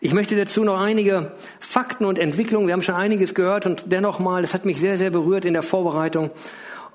Ich 0.02 0.14
möchte 0.14 0.36
dazu 0.36 0.64
noch 0.64 0.80
einige 0.80 1.32
Fakten 1.58 2.06
und 2.06 2.18
Entwicklungen, 2.18 2.66
wir 2.66 2.72
haben 2.72 2.82
schon 2.82 2.94
einiges 2.94 3.34
gehört 3.34 3.66
und 3.66 3.84
dennoch 3.92 4.18
mal, 4.18 4.42
das 4.42 4.54
hat 4.54 4.64
mich 4.64 4.80
sehr, 4.80 4.96
sehr 4.96 5.10
berührt 5.10 5.44
in 5.44 5.52
der 5.52 5.62
Vorbereitung, 5.62 6.30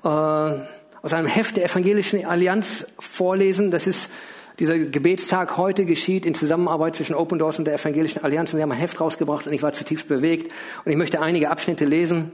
äh, 0.02 0.08
aus 0.08 1.12
einem 1.12 1.28
Heft 1.28 1.56
der 1.56 1.64
Evangelischen 1.66 2.24
Allianz 2.24 2.84
vorlesen. 2.98 3.70
Das 3.70 3.86
ist 3.86 4.10
dieser 4.58 4.76
Gebetstag 4.78 5.56
heute 5.56 5.84
geschieht 5.84 6.26
in 6.26 6.34
Zusammenarbeit 6.34 6.96
zwischen 6.96 7.14
Open 7.14 7.38
Doors 7.38 7.60
und 7.60 7.66
der 7.66 7.74
Evangelischen 7.74 8.24
Allianz. 8.24 8.52
Und 8.52 8.58
sie 8.58 8.62
haben 8.62 8.72
ein 8.72 8.78
Heft 8.78 9.00
rausgebracht 9.00 9.46
und 9.46 9.52
ich 9.52 9.62
war 9.62 9.72
zutiefst 9.72 10.08
bewegt. 10.08 10.52
Und 10.84 10.90
ich 10.90 10.98
möchte 10.98 11.20
einige 11.20 11.50
Abschnitte 11.50 11.84
lesen 11.84 12.32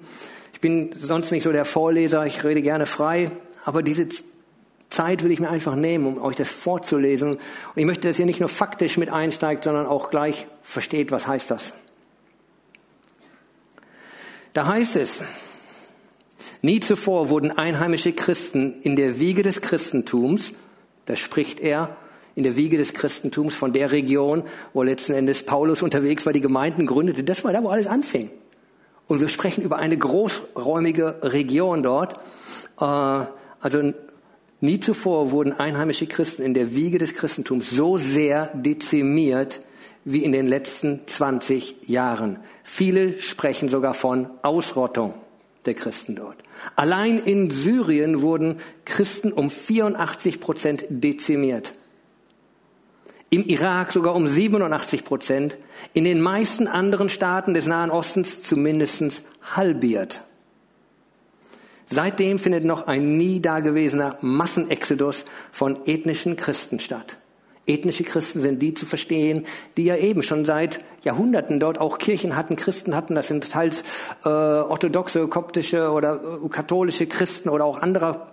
bin 0.60 0.90
sonst 0.96 1.30
nicht 1.30 1.42
so 1.42 1.52
der 1.52 1.64
Vorleser, 1.64 2.26
ich 2.26 2.44
rede 2.44 2.62
gerne 2.62 2.86
frei, 2.86 3.30
aber 3.64 3.82
diese 3.82 4.08
Zeit 4.90 5.24
will 5.24 5.30
ich 5.30 5.40
mir 5.40 5.50
einfach 5.50 5.74
nehmen, 5.74 6.06
um 6.06 6.22
euch 6.22 6.36
das 6.36 6.50
vorzulesen. 6.50 7.30
Und 7.30 7.40
ich 7.76 7.86
möchte, 7.86 8.06
dass 8.06 8.18
ihr 8.18 8.26
nicht 8.26 8.40
nur 8.40 8.48
faktisch 8.48 8.98
mit 8.98 9.10
einsteigt, 9.10 9.64
sondern 9.64 9.86
auch 9.86 10.10
gleich 10.10 10.46
versteht, 10.62 11.10
was 11.10 11.26
heißt 11.26 11.50
das. 11.50 11.72
Da 14.52 14.66
heißt 14.66 14.96
es, 14.96 15.22
nie 16.60 16.80
zuvor 16.80 17.30
wurden 17.30 17.50
einheimische 17.50 18.12
Christen 18.12 18.82
in 18.82 18.96
der 18.96 19.18
Wiege 19.18 19.42
des 19.42 19.62
Christentums, 19.62 20.52
da 21.06 21.16
spricht 21.16 21.60
er 21.60 21.96
in 22.34 22.42
der 22.42 22.56
Wiege 22.56 22.76
des 22.76 22.92
Christentums 22.92 23.54
von 23.54 23.72
der 23.72 23.92
Region, 23.92 24.44
wo 24.74 24.82
letzten 24.82 25.14
Endes 25.14 25.44
Paulus 25.44 25.82
unterwegs 25.82 26.26
war, 26.26 26.32
die 26.34 26.40
Gemeinden 26.40 26.86
gründete, 26.86 27.24
das 27.24 27.44
war 27.44 27.52
da, 27.52 27.62
wo 27.62 27.70
alles 27.70 27.86
anfing. 27.86 28.30
Und 29.08 29.20
wir 29.20 29.28
sprechen 29.28 29.62
über 29.62 29.78
eine 29.78 29.96
großräumige 29.96 31.16
Region 31.22 31.82
dort. 31.82 32.18
Äh, 32.80 32.84
also 32.84 33.92
nie 34.60 34.80
zuvor 34.80 35.30
wurden 35.30 35.52
einheimische 35.52 36.06
Christen 36.06 36.42
in 36.42 36.54
der 36.54 36.74
Wiege 36.74 36.98
des 36.98 37.14
Christentums 37.14 37.70
so 37.70 37.98
sehr 37.98 38.50
dezimiert 38.54 39.60
wie 40.04 40.24
in 40.24 40.32
den 40.32 40.46
letzten 40.46 41.06
20 41.06 41.88
Jahren. 41.88 42.38
Viele 42.64 43.20
sprechen 43.20 43.68
sogar 43.68 43.94
von 43.94 44.28
Ausrottung 44.42 45.14
der 45.66 45.74
Christen 45.74 46.16
dort. 46.16 46.38
Allein 46.74 47.18
in 47.18 47.50
Syrien 47.50 48.20
wurden 48.20 48.60
Christen 48.84 49.32
um 49.32 49.48
84 49.48 50.40
Prozent 50.40 50.84
dezimiert 50.88 51.74
im 53.32 53.46
Irak 53.46 53.92
sogar 53.92 54.14
um 54.14 54.26
87 54.26 55.06
Prozent, 55.06 55.56
in 55.94 56.04
den 56.04 56.20
meisten 56.20 56.68
anderen 56.68 57.08
Staaten 57.08 57.54
des 57.54 57.66
Nahen 57.66 57.90
Ostens 57.90 58.42
zumindest 58.42 59.22
halbiert. 59.56 60.20
Seitdem 61.86 62.38
findet 62.38 62.66
noch 62.66 62.86
ein 62.86 63.16
nie 63.16 63.40
dagewesener 63.40 64.18
Massenexodus 64.20 65.24
von 65.50 65.78
ethnischen 65.86 66.36
Christen 66.36 66.78
statt. 66.78 67.16
Ethnische 67.64 68.04
Christen 68.04 68.42
sind 68.42 68.60
die 68.60 68.74
zu 68.74 68.84
verstehen, 68.84 69.46
die 69.78 69.84
ja 69.84 69.96
eben 69.96 70.22
schon 70.22 70.44
seit 70.44 70.80
Jahrhunderten 71.02 71.58
dort 71.58 71.78
auch 71.78 71.96
Kirchen 71.96 72.36
hatten, 72.36 72.56
Christen 72.56 72.94
hatten. 72.94 73.14
Das 73.14 73.28
sind 73.28 73.50
teils 73.50 73.82
äh, 74.26 74.28
orthodoxe, 74.28 75.26
koptische 75.28 75.90
oder 75.90 76.20
äh, 76.44 76.48
katholische 76.50 77.06
Christen 77.06 77.48
oder 77.48 77.64
auch 77.64 77.80
andere 77.80 78.26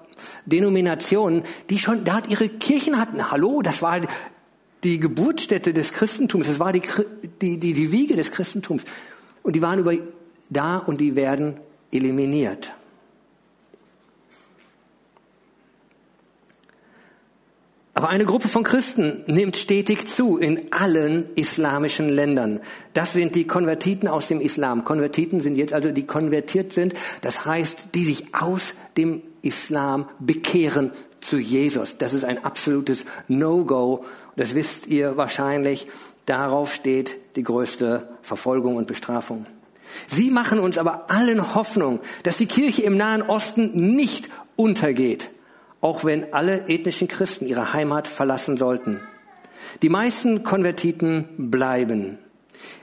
Denominationen, 0.46 1.44
die 1.70 1.80
schon 1.80 2.04
dort 2.04 2.28
ihre 2.28 2.50
Kirchen 2.50 3.00
hatten. 3.00 3.32
Hallo, 3.32 3.62
das 3.62 3.82
war 3.82 4.02
die 4.84 5.00
Geburtsstätte 5.00 5.74
des 5.74 5.94
Christentums, 5.94 6.48
es 6.48 6.60
war 6.60 6.72
die, 6.72 6.82
die, 7.42 7.60
die, 7.60 7.74
die 7.74 7.92
Wiege 7.92 8.16
des 8.16 8.32
Christentums. 8.32 8.84
Und 9.44 9.56
die 9.56 9.62
waren 9.62 9.80
über, 9.80 9.94
da 10.50 10.78
und 10.78 11.02
die 11.02 11.16
werden 11.16 11.60
eliminiert. 11.92 12.74
Aber 18.00 18.08
eine 18.08 18.24
Gruppe 18.24 18.48
von 18.48 18.64
Christen 18.64 19.24
nimmt 19.28 19.58
stetig 19.58 20.08
zu 20.08 20.38
in 20.38 20.72
allen 20.72 21.36
islamischen 21.36 22.08
Ländern. 22.08 22.62
Das 22.94 23.12
sind 23.12 23.36
die 23.36 23.46
Konvertiten 23.46 24.08
aus 24.08 24.30
dem 24.30 24.40
Islam. 24.40 24.86
Konvertiten 24.86 25.42
sind 25.42 25.58
jetzt 25.58 25.74
also 25.74 25.92
die 25.92 26.08
konvertiert 26.08 26.72
sind. 26.72 26.94
Das 27.20 27.44
heißt, 27.44 27.90
die 27.96 28.06
sich 28.06 28.34
aus 28.34 28.74
dem 28.96 29.22
Islam 29.42 30.08
bekehren 30.20 30.92
zu 31.20 31.38
Jesus. 31.38 31.98
Das 31.98 32.14
ist 32.14 32.24
ein 32.24 32.46
absolutes 32.46 33.04
No-Go. 33.28 34.06
Das 34.40 34.56
wisst 34.56 34.88
ihr 34.88 35.18
wahrscheinlich. 35.18 35.88
Darauf 36.26 36.74
steht 36.74 37.18
die 37.36 37.44
größte 37.44 38.08
Verfolgung 38.22 38.78
und 38.78 38.88
Bestrafung. 38.88 39.46
Sie 40.08 40.32
machen 40.32 40.60
uns 40.60 40.78
aber 40.78 41.12
allen 41.12 41.56
Hoffnung, 41.56 42.00
dass 42.24 42.38
die 42.38 42.46
Kirche 42.46 42.84
im 42.84 42.96
Nahen 42.96 43.22
Osten 43.22 43.72
nicht 43.98 44.30
untergeht, 44.56 45.30
auch 45.82 46.06
wenn 46.06 46.34
alle 46.34 46.70
ethnischen 46.70 47.10
Christen 47.10 47.48
ihre 47.48 47.74
Heimat 47.74 48.08
verlassen 48.08 48.56
sollten. 48.56 49.02
Die 49.82 49.90
meisten 49.90 50.46
Konvertiten 50.46 51.26
bleiben. 51.38 52.18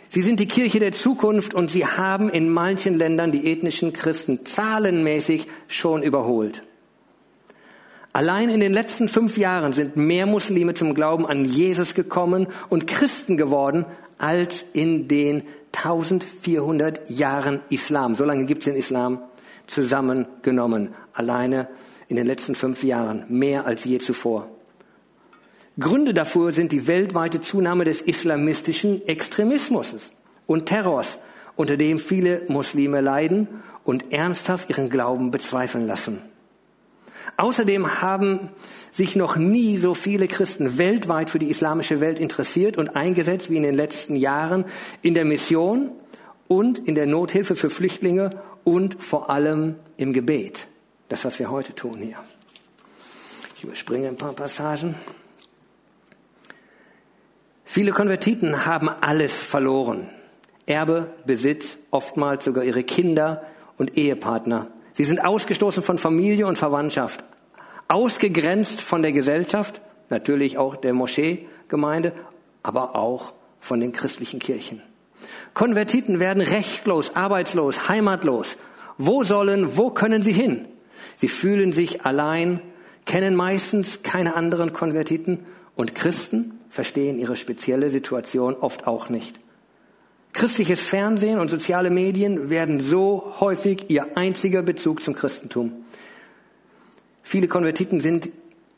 Sie 0.08 0.20
sind 0.20 0.40
die 0.40 0.48
Kirche 0.48 0.78
der 0.78 0.92
Zukunft 0.92 1.54
und 1.54 1.70
sie 1.70 1.86
haben 1.86 2.28
in 2.28 2.50
manchen 2.50 2.98
Ländern 2.98 3.32
die 3.32 3.50
ethnischen 3.50 3.94
Christen 3.94 4.44
zahlenmäßig 4.44 5.46
schon 5.68 6.02
überholt. 6.02 6.65
Allein 8.16 8.48
in 8.48 8.60
den 8.60 8.72
letzten 8.72 9.08
fünf 9.08 9.36
Jahren 9.36 9.74
sind 9.74 9.98
mehr 9.98 10.24
Muslime 10.24 10.72
zum 10.72 10.94
Glauben 10.94 11.26
an 11.26 11.44
Jesus 11.44 11.92
gekommen 11.92 12.46
und 12.70 12.86
Christen 12.86 13.36
geworden 13.36 13.84
als 14.16 14.64
in 14.72 15.06
den 15.06 15.42
1400 15.76 17.10
Jahren 17.10 17.60
Islam. 17.68 18.14
So 18.14 18.24
lange 18.24 18.46
gibt 18.46 18.60
es 18.60 18.72
den 18.72 18.76
Islam 18.76 19.18
zusammengenommen. 19.66 20.94
Alleine 21.12 21.68
in 22.08 22.16
den 22.16 22.26
letzten 22.26 22.54
fünf 22.54 22.82
Jahren 22.82 23.26
mehr 23.28 23.66
als 23.66 23.84
je 23.84 23.98
zuvor. 23.98 24.48
Gründe 25.78 26.14
dafür 26.14 26.52
sind 26.52 26.72
die 26.72 26.86
weltweite 26.86 27.42
Zunahme 27.42 27.84
des 27.84 28.00
islamistischen 28.00 29.06
Extremismus 29.06 30.10
und 30.46 30.64
Terrors, 30.64 31.18
unter 31.54 31.76
dem 31.76 31.98
viele 31.98 32.44
Muslime 32.48 33.02
leiden 33.02 33.46
und 33.84 34.10
ernsthaft 34.10 34.70
ihren 34.70 34.88
Glauben 34.88 35.30
bezweifeln 35.30 35.86
lassen. 35.86 36.22
Außerdem 37.36 38.00
haben 38.00 38.50
sich 38.90 39.16
noch 39.16 39.36
nie 39.36 39.76
so 39.76 39.94
viele 39.94 40.28
Christen 40.28 40.78
weltweit 40.78 41.30
für 41.30 41.38
die 41.38 41.50
islamische 41.50 42.00
Welt 42.00 42.18
interessiert 42.18 42.76
und 42.76 42.96
eingesetzt 42.96 43.50
wie 43.50 43.56
in 43.56 43.62
den 43.62 43.74
letzten 43.74 44.16
Jahren 44.16 44.64
in 45.02 45.14
der 45.14 45.24
Mission 45.24 45.90
und 46.48 46.78
in 46.78 46.94
der 46.94 47.06
Nothilfe 47.06 47.56
für 47.56 47.70
Flüchtlinge 47.70 48.42
und 48.64 49.02
vor 49.02 49.30
allem 49.30 49.76
im 49.96 50.12
Gebet. 50.12 50.66
Das, 51.08 51.24
was 51.24 51.38
wir 51.38 51.50
heute 51.50 51.74
tun 51.74 51.98
hier. 51.98 52.16
Ich 53.56 53.64
überspringe 53.64 54.08
ein 54.08 54.16
paar 54.16 54.32
Passagen. 54.32 54.94
Viele 57.64 57.92
Konvertiten 57.92 58.66
haben 58.66 58.88
alles 58.88 59.40
verloren. 59.40 60.08
Erbe, 60.66 61.10
Besitz, 61.26 61.78
oftmals 61.90 62.44
sogar 62.44 62.64
ihre 62.64 62.82
Kinder 62.82 63.44
und 63.76 63.96
Ehepartner. 63.96 64.68
Sie 64.96 65.04
sind 65.04 65.22
ausgestoßen 65.22 65.82
von 65.82 65.98
Familie 65.98 66.46
und 66.46 66.56
Verwandtschaft, 66.56 67.22
ausgegrenzt 67.86 68.80
von 68.80 69.02
der 69.02 69.12
Gesellschaft, 69.12 69.82
natürlich 70.08 70.56
auch 70.56 70.74
der 70.74 70.94
Moscheegemeinde, 70.94 72.12
aber 72.62 72.96
auch 72.96 73.34
von 73.60 73.78
den 73.78 73.92
christlichen 73.92 74.40
Kirchen. 74.40 74.80
Konvertiten 75.52 76.18
werden 76.18 76.40
rechtlos, 76.42 77.14
arbeitslos, 77.14 77.90
heimatlos. 77.90 78.56
Wo 78.96 79.22
sollen, 79.22 79.76
wo 79.76 79.90
können 79.90 80.22
sie 80.22 80.32
hin? 80.32 80.64
Sie 81.16 81.28
fühlen 81.28 81.74
sich 81.74 82.06
allein, 82.06 82.62
kennen 83.04 83.34
meistens 83.34 84.02
keine 84.02 84.34
anderen 84.34 84.72
Konvertiten 84.72 85.44
und 85.74 85.94
Christen 85.94 86.58
verstehen 86.70 87.18
ihre 87.18 87.36
spezielle 87.36 87.90
Situation 87.90 88.54
oft 88.54 88.86
auch 88.86 89.10
nicht. 89.10 89.38
Christliches 90.36 90.80
Fernsehen 90.80 91.38
und 91.38 91.50
soziale 91.50 91.88
Medien 91.88 92.50
werden 92.50 92.78
so 92.80 93.32
häufig 93.40 93.86
ihr 93.88 94.18
einziger 94.18 94.62
Bezug 94.62 95.02
zum 95.02 95.14
Christentum. 95.14 95.72
Viele 97.22 97.48
Konvertiten 97.48 98.02
sind 98.02 98.28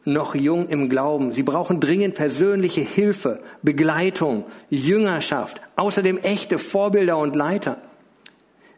noch 0.04 0.36
jung 0.36 0.68
im 0.68 0.88
Glauben. 0.88 1.32
Sie 1.32 1.42
brauchen 1.42 1.80
dringend 1.80 2.14
persönliche 2.14 2.82
Hilfe, 2.82 3.42
Begleitung, 3.62 4.44
Jüngerschaft, 4.70 5.60
außerdem 5.74 6.18
echte 6.18 6.58
Vorbilder 6.58 7.18
und 7.18 7.34
Leiter. 7.34 7.78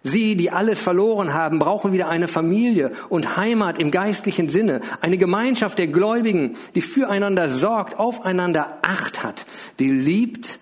Sie, 0.03 0.35
die 0.35 0.51
alles 0.51 0.81
verloren 0.81 1.35
haben, 1.35 1.59
brauchen 1.59 1.93
wieder 1.93 2.09
eine 2.09 2.29
Familie 2.29 2.93
und 3.11 3.37
Heimat 3.37 3.79
im 3.79 3.91
geistlichen 3.91 4.49
Sinne, 4.49 4.81
eine 5.03 5.19
Gemeinschaft 5.19 5.79
der 5.79 5.89
Gläubigen, 5.89 6.57
die 6.75 6.81
füreinander 6.81 7.51
sorgt, 7.51 7.99
aufeinander 7.99 8.79
Acht 8.81 9.23
hat, 9.23 9.45
die 9.79 9.91
liebt 9.91 10.59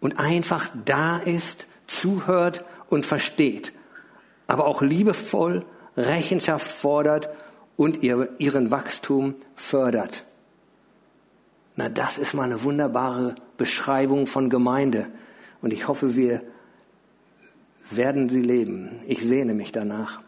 und 0.00 0.18
einfach 0.18 0.68
da 0.84 1.18
ist, 1.18 1.66
zuhört 1.86 2.64
und 2.88 3.06
versteht, 3.06 3.72
aber 4.46 4.66
auch 4.66 4.82
liebevoll 4.82 5.64
Rechenschaft 5.96 6.70
fordert 6.70 7.28
und 7.76 8.02
ihr, 8.02 8.28
ihren 8.38 8.70
Wachstum 8.70 9.34
fördert. 9.54 10.24
Na, 11.76 11.88
das 11.88 12.18
ist 12.18 12.34
mal 12.34 12.44
eine 12.44 12.62
wunderbare 12.62 13.34
Beschreibung 13.56 14.26
von 14.26 14.50
Gemeinde. 14.50 15.06
Und 15.62 15.72
ich 15.72 15.88
hoffe, 15.88 16.16
wir 16.16 16.42
werden 17.90 18.28
sie 18.28 18.42
leben. 18.42 19.00
Ich 19.06 19.20
sehne 19.20 19.54
mich 19.54 19.72
danach. 19.72 20.20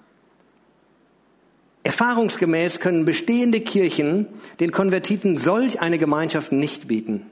Erfahrungsgemäß 1.82 2.80
können 2.80 3.04
bestehende 3.04 3.60
Kirchen 3.60 4.28
den 4.60 4.70
Konvertiten 4.70 5.36
solch 5.36 5.80
eine 5.80 5.98
Gemeinschaft 5.98 6.52
nicht 6.52 6.86
bieten. 6.86 7.26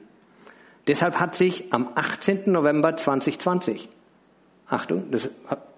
Deshalb 0.87 1.19
hat 1.19 1.35
sich 1.35 1.73
am 1.73 1.89
18. 1.95 2.51
November 2.51 2.97
2020, 2.97 3.89
Achtung, 4.67 5.11
das 5.11 5.29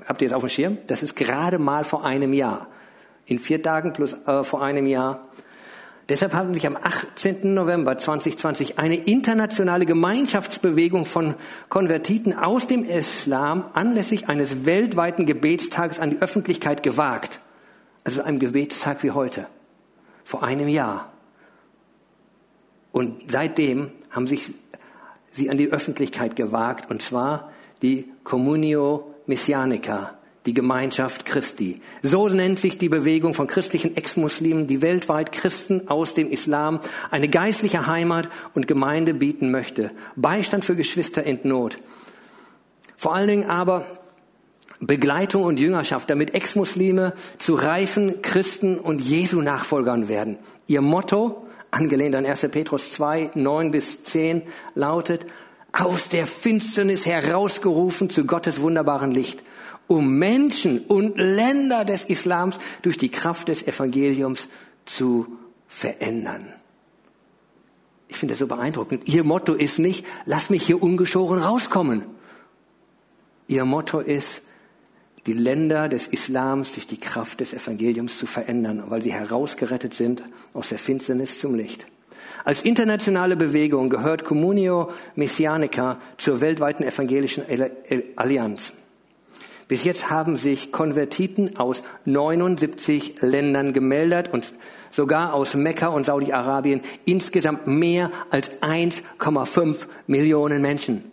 habt 0.06 0.22
ihr 0.22 0.28
jetzt 0.28 0.34
auf 0.34 0.44
dem 0.44 0.50
Schirm, 0.50 0.78
das 0.88 1.04
ist 1.04 1.16
gerade 1.16 1.60
mal 1.60 1.84
vor 1.84 2.06
einem 2.06 2.34
Jahr, 2.34 2.68
in 3.26 3.40
vier 3.40 3.62
Tagen 3.62 3.94
plus 3.94 4.14
äh, 4.26 4.44
vor 4.44 4.62
einem 4.62 4.88
Jahr, 4.88 5.28
Deshalb 6.10 6.34
haben 6.34 6.54
sich 6.54 6.68
am 6.68 6.76
18. 6.76 7.54
November 7.54 7.98
2020 7.98 8.78
eine 8.78 8.96
internationale 8.96 9.86
Gemeinschaftsbewegung 9.86 11.06
von 11.06 11.36
Konvertiten 11.70 12.38
aus 12.38 12.68
dem 12.68 12.84
Islam 12.84 13.66
anlässlich 13.74 14.28
eines 14.28 14.66
weltweiten 14.66 15.26
Gebetstages 15.26 16.00
an 16.00 16.10
die 16.10 16.22
Öffentlichkeit 16.22 16.84
gewagt. 16.84 17.40
Also 18.04 18.22
einem 18.22 18.40
Gebetstag 18.40 19.02
wie 19.04 19.12
heute, 19.12 19.48
vor 20.26 20.44
einem 20.44 20.68
Jahr. 20.68 21.14
Und 22.92 23.32
seitdem 23.32 23.92
haben 24.12 24.28
sich 24.28 24.52
sie 25.34 25.50
an 25.50 25.58
die 25.58 25.70
Öffentlichkeit 25.70 26.38
gewagt, 26.38 26.90
und 26.90 27.02
zwar 27.02 27.52
die 27.82 28.06
Communio 28.24 29.14
Messianica, 29.26 30.14
die 30.46 30.54
Gemeinschaft 30.54 31.26
Christi. 31.26 31.82
So 32.02 32.30
nennt 32.30 32.60
sich 32.60 32.78
die 32.78 32.90
Bewegung 32.90 33.34
von 33.34 33.48
christlichen 33.48 33.98
Ex-Muslimen, 33.98 34.68
die 34.68 34.82
weltweit 34.82 35.32
Christen 35.32 35.90
aus 35.90 36.14
dem 36.14 36.32
Islam 36.32 36.80
eine 37.12 37.28
geistliche 37.28 37.88
Heimat 37.88 38.30
und 38.54 38.68
Gemeinde 38.68 39.14
bieten 39.14 39.52
möchte. 39.52 39.92
Beistand 40.16 40.64
für 40.64 40.76
Geschwister 40.76 41.24
in 41.24 41.40
Not. 41.44 41.80
Vor 42.96 43.16
allen 43.16 43.28
Dingen 43.28 43.50
aber 43.50 43.86
Begleitung 44.80 45.44
und 45.44 45.60
Jüngerschaft, 45.60 46.10
damit 46.10 46.34
Ex-Muslime 46.34 47.14
zu 47.38 47.56
reifen 47.56 48.22
Christen 48.22 48.78
und 48.78 49.02
Jesu-Nachfolgern 49.02 50.08
werden. 50.08 50.38
Ihr 50.68 50.82
Motto, 50.82 51.48
angelehnt 51.74 52.16
an 52.16 52.26
1. 52.26 52.48
Petrus 52.52 52.92
2, 52.92 53.32
9 53.36 53.72
bis 53.72 54.04
10, 54.04 54.44
lautet, 54.76 55.26
aus 55.72 56.10
der 56.10 56.28
Finsternis 56.28 57.06
herausgerufen 57.06 58.10
zu 58.10 58.26
Gottes 58.26 58.62
wunderbaren 58.62 59.12
Licht 59.12 59.42
um 59.88 60.18
Menschen 60.18 60.80
und 60.80 61.18
Länder 61.18 61.86
des 61.86 62.06
Islams 62.06 62.60
durch 62.82 62.98
die 62.98 63.10
Kraft 63.10 63.48
des 63.48 63.68
Evangeliums 63.68 64.48
zu 64.86 65.38
verändern. 65.68 66.54
Ich 68.08 68.18
finde 68.18 68.34
das 68.34 68.40
so 68.40 68.48
beeindruckend. 68.48 69.08
Ihr 69.08 69.24
Motto 69.24 69.54
ist 69.54 69.80
nicht, 69.80 70.06
lass 70.26 70.50
mich 70.50 70.64
hier 70.64 70.82
ungeschoren 70.82 71.40
rauskommen. 71.40 72.06
Ihr 73.48 73.66
Motto 73.66 74.00
ist, 74.00 74.44
die 75.26 75.34
Länder 75.34 75.88
des 75.88 76.08
Islams 76.08 76.74
durch 76.74 76.88
die 76.88 77.00
Kraft 77.00 77.40
des 77.40 77.54
Evangeliums 77.54 78.18
zu 78.18 78.26
verändern, 78.26 78.84
weil 78.88 79.02
sie 79.02 79.14
herausgerettet 79.14 79.94
sind 79.94 80.24
aus 80.54 80.70
der 80.70 80.78
Finsternis 80.78 81.40
zum 81.40 81.56
Licht. 81.56 81.86
Als 82.46 82.62
internationale 82.62 83.38
Bewegung 83.38 83.90
gehört 83.90 84.26
Communio 84.26 84.92
Messianica 85.16 86.00
zur 86.18 86.42
weltweiten 86.42 86.84
evangelischen 86.84 87.44
Allianz. 88.18 88.74
Bis 89.70 89.86
jetzt 89.86 90.10
haben 90.10 90.36
sich 90.36 90.74
Konvertiten 90.74 91.58
aus 91.58 91.84
79 92.04 93.22
Ländern 93.22 93.72
gemeldet 93.72 94.30
und 94.34 94.54
sogar 94.92 95.34
aus 95.34 95.56
Mekka 95.56 95.88
und 95.88 96.06
Saudi-Arabien 96.06 96.82
insgesamt 97.06 97.66
mehr 97.66 98.12
als 98.30 98.52
1,5 98.62 99.88
Millionen 100.08 100.62
Menschen. 100.62 101.13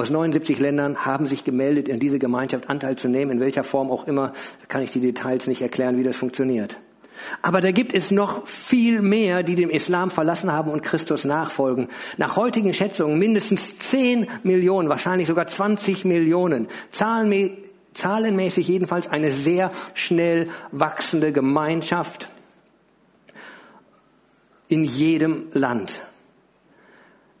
Aus 0.00 0.08
79 0.08 0.58
Ländern 0.60 1.04
haben 1.04 1.26
sich 1.26 1.44
gemeldet, 1.44 1.86
in 1.86 2.00
diese 2.00 2.18
Gemeinschaft 2.18 2.70
Anteil 2.70 2.96
zu 2.96 3.06
nehmen, 3.06 3.32
in 3.32 3.40
welcher 3.40 3.62
Form 3.62 3.90
auch 3.90 4.06
immer, 4.06 4.32
kann 4.66 4.80
ich 4.80 4.90
die 4.90 5.00
Details 5.00 5.46
nicht 5.46 5.60
erklären, 5.60 5.98
wie 5.98 6.02
das 6.02 6.16
funktioniert. 6.16 6.78
Aber 7.42 7.60
da 7.60 7.70
gibt 7.70 7.92
es 7.92 8.10
noch 8.10 8.48
viel 8.48 9.02
mehr, 9.02 9.42
die 9.42 9.56
dem 9.56 9.68
Islam 9.68 10.10
verlassen 10.10 10.52
haben 10.52 10.70
und 10.70 10.82
Christus 10.82 11.26
nachfolgen. 11.26 11.88
Nach 12.16 12.36
heutigen 12.36 12.72
Schätzungen 12.72 13.18
mindestens 13.18 13.76
10 13.76 14.26
Millionen, 14.42 14.88
wahrscheinlich 14.88 15.28
sogar 15.28 15.46
20 15.46 16.06
Millionen. 16.06 16.68
zahlenmäßig 17.92 18.68
jedenfalls 18.68 19.06
eine 19.06 19.30
sehr 19.30 19.70
schnell 19.92 20.48
wachsende 20.72 21.30
Gemeinschaft 21.30 22.30
in 24.68 24.82
jedem 24.82 25.48
Land. 25.52 26.00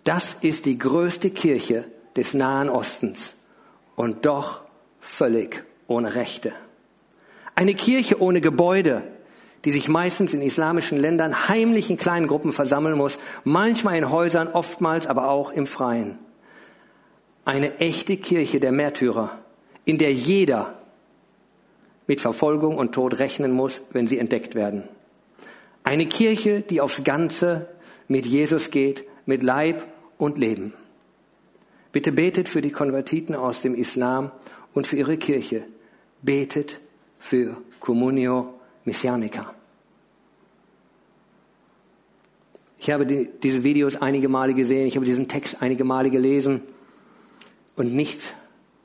Das 0.04 0.36
ist 0.42 0.66
die 0.66 0.78
größte 0.78 1.30
Kirche 1.30 1.86
des 2.16 2.34
Nahen 2.34 2.68
Ostens 2.68 3.34
und 3.96 4.26
doch 4.26 4.62
völlig 4.98 5.64
ohne 5.86 6.14
Rechte. 6.14 6.52
Eine 7.54 7.74
Kirche 7.74 8.20
ohne 8.20 8.40
Gebäude, 8.40 9.02
die 9.64 9.70
sich 9.70 9.88
meistens 9.88 10.32
in 10.32 10.42
islamischen 10.42 10.98
Ländern 10.98 11.48
heimlich 11.48 11.90
in 11.90 11.96
kleinen 11.96 12.26
Gruppen 12.26 12.52
versammeln 12.52 12.96
muss, 12.96 13.18
manchmal 13.44 13.96
in 13.96 14.10
Häusern, 14.10 14.48
oftmals 14.48 15.06
aber 15.06 15.28
auch 15.28 15.50
im 15.50 15.66
Freien. 15.66 16.18
eine 17.44 17.78
echte 17.78 18.16
Kirche 18.16 18.60
der 18.60 18.72
Märtyrer, 18.72 19.38
in 19.84 19.98
der 19.98 20.12
jeder 20.12 20.74
mit 22.06 22.20
Verfolgung 22.20 22.76
und 22.76 22.92
Tod 22.92 23.18
rechnen 23.18 23.52
muss, 23.52 23.82
wenn 23.92 24.06
sie 24.06 24.18
entdeckt 24.18 24.54
werden. 24.54 24.84
Eine 25.84 26.06
Kirche, 26.06 26.60
die 26.60 26.80
aufs 26.80 27.04
Ganze 27.04 27.68
mit 28.08 28.26
Jesus 28.26 28.70
geht, 28.70 29.04
mit 29.26 29.42
Leib 29.42 29.84
und 30.18 30.38
Leben. 30.38 30.74
Bitte 31.92 32.12
betet 32.12 32.48
für 32.48 32.60
die 32.60 32.70
Konvertiten 32.70 33.34
aus 33.34 33.62
dem 33.62 33.74
Islam 33.74 34.30
und 34.74 34.86
für 34.86 34.96
ihre 34.96 35.16
Kirche. 35.16 35.62
Betet 36.22 36.80
für 37.18 37.56
Communio 37.80 38.54
Messianica. 38.84 39.54
Ich 42.78 42.90
habe 42.90 43.04
die, 43.06 43.28
diese 43.42 43.62
Videos 43.62 43.96
einige 43.96 44.28
Male 44.28 44.54
gesehen, 44.54 44.86
ich 44.86 44.96
habe 44.96 45.04
diesen 45.04 45.28
Text 45.28 45.60
einige 45.60 45.84
Male 45.84 46.10
gelesen 46.10 46.62
und 47.76 47.94
nicht 47.94 48.34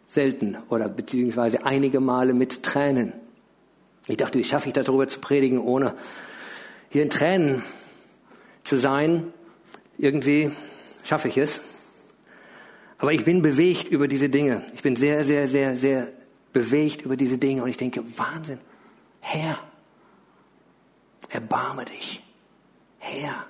selten 0.08 0.58
oder 0.70 0.90
beziehungsweise 0.90 1.66
einige 1.66 2.00
Male 2.00 2.34
mit 2.34 2.64
Tränen. 2.64 3.14
Ich 4.08 4.18
dachte, 4.18 4.38
wie 4.38 4.44
schaffe 4.44 4.68
ich 4.68 4.74
das 4.74 4.86
darüber 4.86 5.08
zu 5.08 5.20
predigen, 5.20 5.60
ohne 5.60 5.94
hier 6.90 7.04
in 7.04 7.10
Tränen 7.10 7.64
zu 8.64 8.78
sein? 8.78 9.34
Irgendwie 9.98 10.52
schaffe 11.04 11.30
ich 11.30 11.38
es. 11.38 11.62
Aber 12.98 13.14
ich 13.14 13.26
bin 13.26 13.42
bewegt 13.42 13.90
über 13.90 14.08
diese 14.08 14.30
Dinge. 14.30 14.64
Ich 14.74 14.82
bin 14.82 14.96
sehr, 14.96 15.24
sehr, 15.24 15.48
sehr, 15.48 15.76
sehr 15.76 16.08
bewegt 16.54 17.02
über 17.02 17.18
diese 17.18 17.38
Dinge 17.38 17.64
und 17.64 17.70
ich 17.70 17.78
denke, 17.78 18.04
Wahnsinn. 18.18 18.60
Herr, 19.20 19.60
erbarme 21.30 21.86
dich. 21.86 22.24
Herr, 23.00 23.46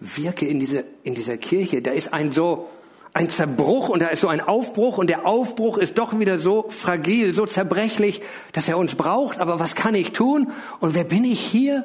wirke 0.00 0.46
in, 0.46 0.58
diese, 0.58 0.84
in 1.04 1.14
dieser 1.14 1.36
Kirche. 1.36 1.82
Da 1.82 1.92
ist 1.92 2.12
ein 2.12 2.32
so, 2.32 2.68
ein 3.12 3.30
Zerbruch 3.30 3.90
und 3.90 4.00
da 4.00 4.08
ist 4.08 4.20
so 4.20 4.28
ein 4.28 4.40
Aufbruch 4.40 4.98
und 4.98 5.08
der 5.08 5.24
Aufbruch 5.24 5.78
ist 5.78 5.98
doch 5.98 6.18
wieder 6.18 6.36
so 6.36 6.68
fragil, 6.68 7.32
so 7.32 7.46
zerbrechlich, 7.46 8.20
dass 8.52 8.68
er 8.68 8.76
uns 8.76 8.96
braucht. 8.96 9.38
Aber 9.38 9.60
was 9.60 9.76
kann 9.76 9.94
ich 9.94 10.12
tun? 10.12 10.50
Und 10.80 10.96
wer 10.96 11.04
bin 11.04 11.24
ich 11.24 11.38
hier? 11.40 11.84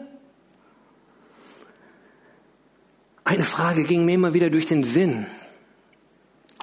Eine 3.24 3.44
Frage 3.44 3.84
ging 3.84 4.06
mir 4.06 4.16
immer 4.16 4.34
wieder 4.34 4.50
durch 4.50 4.66
den 4.66 4.84
Sinn. 4.84 5.28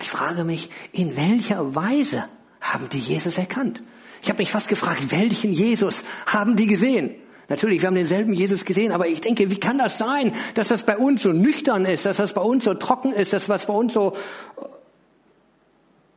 Ich 0.00 0.10
frage 0.10 0.44
mich, 0.44 0.70
in 0.92 1.16
welcher 1.16 1.74
Weise 1.74 2.28
haben 2.60 2.88
die 2.88 2.98
Jesus 2.98 3.38
erkannt? 3.38 3.82
Ich 4.22 4.28
habe 4.28 4.38
mich 4.38 4.50
fast 4.50 4.68
gefragt, 4.68 5.10
welchen 5.10 5.52
Jesus 5.52 6.04
haben 6.26 6.56
die 6.56 6.66
gesehen? 6.66 7.14
Natürlich, 7.48 7.80
wir 7.80 7.86
haben 7.86 7.94
denselben 7.94 8.32
Jesus 8.32 8.64
gesehen, 8.64 8.92
aber 8.92 9.06
ich 9.06 9.20
denke, 9.20 9.50
wie 9.50 9.60
kann 9.60 9.78
das 9.78 9.98
sein, 9.98 10.32
dass 10.54 10.68
das 10.68 10.82
bei 10.84 10.96
uns 10.96 11.22
so 11.22 11.32
nüchtern 11.32 11.84
ist, 11.84 12.04
dass 12.04 12.16
das 12.16 12.34
bei 12.34 12.40
uns 12.40 12.64
so 12.64 12.74
trocken 12.74 13.12
ist, 13.12 13.32
dass 13.32 13.46
das 13.46 13.66
bei 13.66 13.72
uns 13.72 13.94
so 13.94 14.14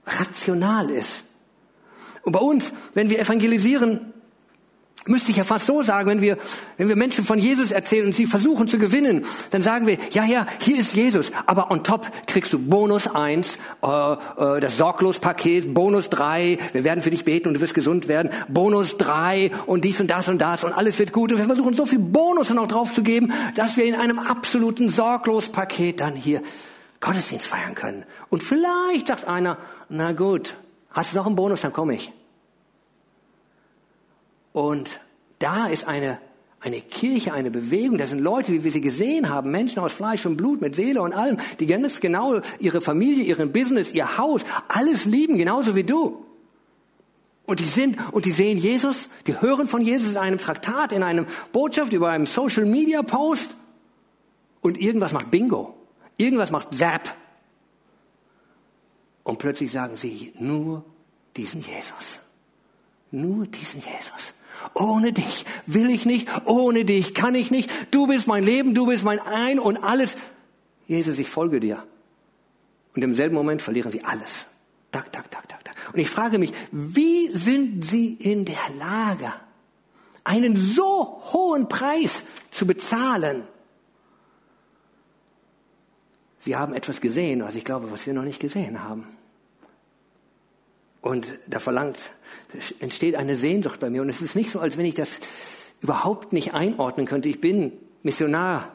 rational 0.05 0.89
ist? 0.89 1.23
Und 2.23 2.31
bei 2.31 2.39
uns, 2.39 2.73
wenn 2.95 3.09
wir 3.09 3.19
evangelisieren, 3.19 4.13
Müsste 5.09 5.31
ich 5.31 5.37
ja 5.37 5.43
fast 5.43 5.65
so 5.65 5.81
sagen, 5.81 6.07
wenn 6.07 6.21
wir, 6.21 6.37
wenn 6.77 6.87
wir 6.87 6.95
Menschen 6.95 7.25
von 7.25 7.39
Jesus 7.39 7.71
erzählen 7.71 8.05
und 8.05 8.13
sie 8.13 8.27
versuchen 8.27 8.67
zu 8.67 8.77
gewinnen, 8.77 9.25
dann 9.49 9.63
sagen 9.63 9.87
wir, 9.87 9.97
ja, 10.11 10.23
ja, 10.23 10.45
hier 10.59 10.79
ist 10.79 10.95
Jesus, 10.95 11.31
aber 11.47 11.71
on 11.71 11.83
top 11.83 12.05
kriegst 12.27 12.53
du 12.53 12.59
Bonus 12.59 13.07
eins, 13.07 13.57
äh, 13.81 13.87
äh, 13.87 14.59
das 14.59 14.77
Sorglos-Paket, 14.77 15.73
Bonus 15.73 16.11
drei, 16.11 16.59
wir 16.73 16.83
werden 16.83 17.01
für 17.01 17.09
dich 17.09 17.25
beten 17.25 17.47
und 17.47 17.55
du 17.55 17.61
wirst 17.61 17.73
gesund 17.73 18.07
werden, 18.07 18.29
Bonus 18.49 18.97
drei 18.97 19.49
und 19.65 19.83
dies 19.83 19.99
und 19.99 20.11
das 20.11 20.27
und 20.27 20.37
das 20.37 20.63
und 20.63 20.73
alles 20.73 20.99
wird 20.99 21.11
gut. 21.11 21.31
Und 21.31 21.39
wir 21.39 21.45
versuchen 21.45 21.73
so 21.73 21.87
viel 21.87 21.97
Bonus 21.97 22.51
noch 22.51 22.67
drauf 22.67 22.93
zu 22.93 23.01
geben, 23.01 23.33
dass 23.55 23.77
wir 23.77 23.85
in 23.85 23.95
einem 23.95 24.19
absoluten 24.19 24.91
Sorglos-Paket 24.91 26.01
dann 26.01 26.15
hier 26.15 26.43
Gottesdienst 26.99 27.47
feiern 27.47 27.73
können. 27.73 28.05
Und 28.29 28.43
vielleicht 28.43 29.07
sagt 29.07 29.27
einer, 29.27 29.57
na 29.89 30.11
gut, 30.11 30.55
hast 30.91 31.13
du 31.13 31.17
noch 31.17 31.25
einen 31.25 31.35
Bonus, 31.35 31.61
dann 31.61 31.73
komme 31.73 31.95
ich. 31.95 32.11
Und 34.53 34.99
da 35.39 35.67
ist 35.67 35.87
eine, 35.87 36.19
eine 36.59 36.81
Kirche, 36.81 37.33
eine 37.33 37.51
Bewegung, 37.51 37.97
das 37.97 38.09
sind 38.09 38.19
Leute, 38.19 38.51
wie 38.51 38.63
wir 38.63 38.71
sie 38.71 38.81
gesehen 38.81 39.29
haben, 39.29 39.51
Menschen 39.51 39.79
aus 39.79 39.93
Fleisch 39.93 40.25
und 40.25 40.37
Blut, 40.37 40.61
mit 40.61 40.75
Seele 40.75 41.01
und 41.01 41.13
allem, 41.13 41.37
die 41.59 41.67
ganz 41.67 42.01
genau 42.01 42.41
ihre 42.59 42.81
Familie, 42.81 43.23
ihren 43.23 43.51
Business, 43.51 43.91
ihr 43.91 44.17
Haus, 44.17 44.41
alles 44.67 45.05
lieben, 45.05 45.37
genauso 45.37 45.75
wie 45.75 45.83
du. 45.83 46.25
Und 47.45 47.59
die 47.59 47.65
sind, 47.65 47.97
und 48.13 48.25
die 48.25 48.31
sehen 48.31 48.59
Jesus, 48.59 49.09
die 49.25 49.41
hören 49.41 49.67
von 49.67 49.81
Jesus 49.81 50.11
in 50.11 50.17
einem 50.17 50.37
Traktat, 50.37 50.91
in 50.91 51.01
einem 51.01 51.25
Botschaft, 51.51 51.93
über 51.93 52.09
einem 52.09 52.27
Social 52.27 52.65
Media 52.65 53.01
Post. 53.01 53.51
Und 54.61 54.77
irgendwas 54.77 55.13
macht 55.13 55.31
Bingo. 55.31 55.73
Irgendwas 56.17 56.51
macht 56.51 56.77
Zap. 56.77 57.15
Und 59.23 59.39
plötzlich 59.39 59.71
sagen 59.71 59.95
sie, 59.95 60.31
nur 60.37 60.85
diesen 61.37 61.61
Jesus. 61.61 62.19
Nur 63.09 63.47
diesen 63.47 63.81
Jesus. 63.81 64.35
Ohne 64.73 65.13
dich 65.13 65.45
will 65.65 65.89
ich 65.89 66.05
nicht, 66.05 66.27
ohne 66.45 66.85
dich 66.85 67.13
kann 67.13 67.35
ich 67.35 67.51
nicht. 67.51 67.69
Du 67.91 68.07
bist 68.07 68.27
mein 68.27 68.43
Leben, 68.43 68.73
du 68.73 68.85
bist 68.87 69.03
mein 69.03 69.19
Ein 69.19 69.59
und 69.59 69.77
alles. 69.77 70.15
Jesus, 70.87 71.19
ich 71.19 71.29
folge 71.29 71.59
dir. 71.59 71.83
Und 72.95 73.03
im 73.03 73.15
selben 73.15 73.35
Moment 73.35 73.61
verlieren 73.61 73.91
sie 73.91 74.03
alles. 74.03 74.47
Tak, 74.91 75.11
tak, 75.13 75.29
tak, 75.31 75.47
tak, 75.47 75.63
tak. 75.63 75.75
Und 75.93 75.99
ich 75.99 76.09
frage 76.09 76.39
mich, 76.39 76.51
wie 76.71 77.29
sind 77.29 77.83
sie 77.85 78.13
in 78.13 78.45
der 78.45 78.55
Lage, 78.77 79.31
einen 80.23 80.55
so 80.55 81.21
hohen 81.33 81.67
Preis 81.67 82.23
zu 82.51 82.65
bezahlen? 82.65 83.43
Sie 86.39 86.55
haben 86.55 86.73
etwas 86.73 87.01
gesehen, 87.01 87.43
was 87.43 87.55
ich 87.55 87.65
glaube, 87.65 87.91
was 87.91 88.05
wir 88.05 88.13
noch 88.13 88.23
nicht 88.23 88.39
gesehen 88.39 88.83
haben. 88.83 89.05
Und 91.01 91.35
da 91.47 91.59
verlangt, 91.59 91.97
entsteht 92.79 93.15
eine 93.15 93.35
Sehnsucht 93.35 93.79
bei 93.79 93.89
mir. 93.89 94.01
Und 94.01 94.09
es 94.09 94.21
ist 94.21 94.35
nicht 94.35 94.51
so, 94.51 94.59
als 94.59 94.77
wenn 94.77 94.85
ich 94.85 94.95
das 94.95 95.19
überhaupt 95.81 96.33
nicht 96.33 96.53
einordnen 96.53 97.05
könnte. 97.05 97.29
Ich 97.29 97.39
bin 97.39 97.71
Missionar. 98.03 98.71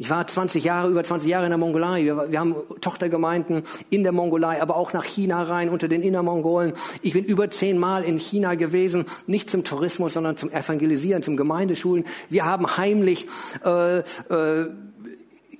Ich 0.00 0.10
war 0.10 0.24
20 0.24 0.62
Jahre, 0.62 0.90
über 0.90 1.02
20 1.02 1.28
Jahre 1.28 1.46
in 1.46 1.50
der 1.50 1.58
Mongolei. 1.58 2.04
Wir, 2.04 2.30
wir 2.30 2.38
haben 2.38 2.54
Tochtergemeinden 2.80 3.64
in 3.90 4.04
der 4.04 4.12
Mongolei, 4.12 4.62
aber 4.62 4.76
auch 4.76 4.92
nach 4.92 5.04
China 5.04 5.42
rein, 5.42 5.70
unter 5.70 5.88
den 5.88 6.02
Innermongolen. 6.02 6.74
Ich 7.02 7.14
bin 7.14 7.24
über 7.24 7.50
zehn 7.50 7.78
Mal 7.78 8.04
in 8.04 8.20
China 8.20 8.54
gewesen, 8.54 9.06
nicht 9.26 9.50
zum 9.50 9.64
Tourismus, 9.64 10.14
sondern 10.14 10.36
zum 10.36 10.52
Evangelisieren, 10.52 11.24
zum 11.24 11.36
Gemeindeschulen. 11.36 12.04
Wir 12.30 12.44
haben 12.44 12.76
heimlich 12.76 13.26
äh, 13.64 13.98
äh, 13.98 14.70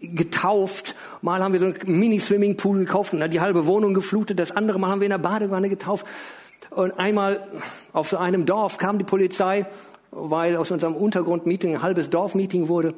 getauft. 0.01 0.95
Mal 1.23 1.43
haben 1.43 1.53
wir 1.53 1.61
so 1.61 1.67
einen 1.67 1.77
Mini-Swimmingpool 1.87 2.79
gekauft 2.79 3.13
und 3.13 3.21
dann 3.21 3.31
die 3.31 3.41
halbe 3.41 3.67
Wohnung 3.67 3.95
geflutet. 3.95 4.39
Das 4.39 4.51
andere 4.51 4.79
Mal 4.79 4.91
haben 4.91 5.01
wir 5.01 5.07
in 5.07 5.11
der 5.11 5.19
Badewanne 5.19 5.69
getauft. 5.69 6.07
Und 6.71 6.99
einmal 6.99 7.47
auf 7.93 8.09
so 8.09 8.17
einem 8.19 8.47
Dorf 8.47 8.79
kam 8.79 8.99
die 8.99 9.05
Polizei, 9.05 9.67
weil 10.11 10.57
aus 10.57 10.71
unserem 10.71 10.95
Untergrundmeeting 10.95 11.75
ein 11.75 11.83
halbes 11.83 12.11
Dorfmeeting 12.11 12.69
wurde. 12.69 12.95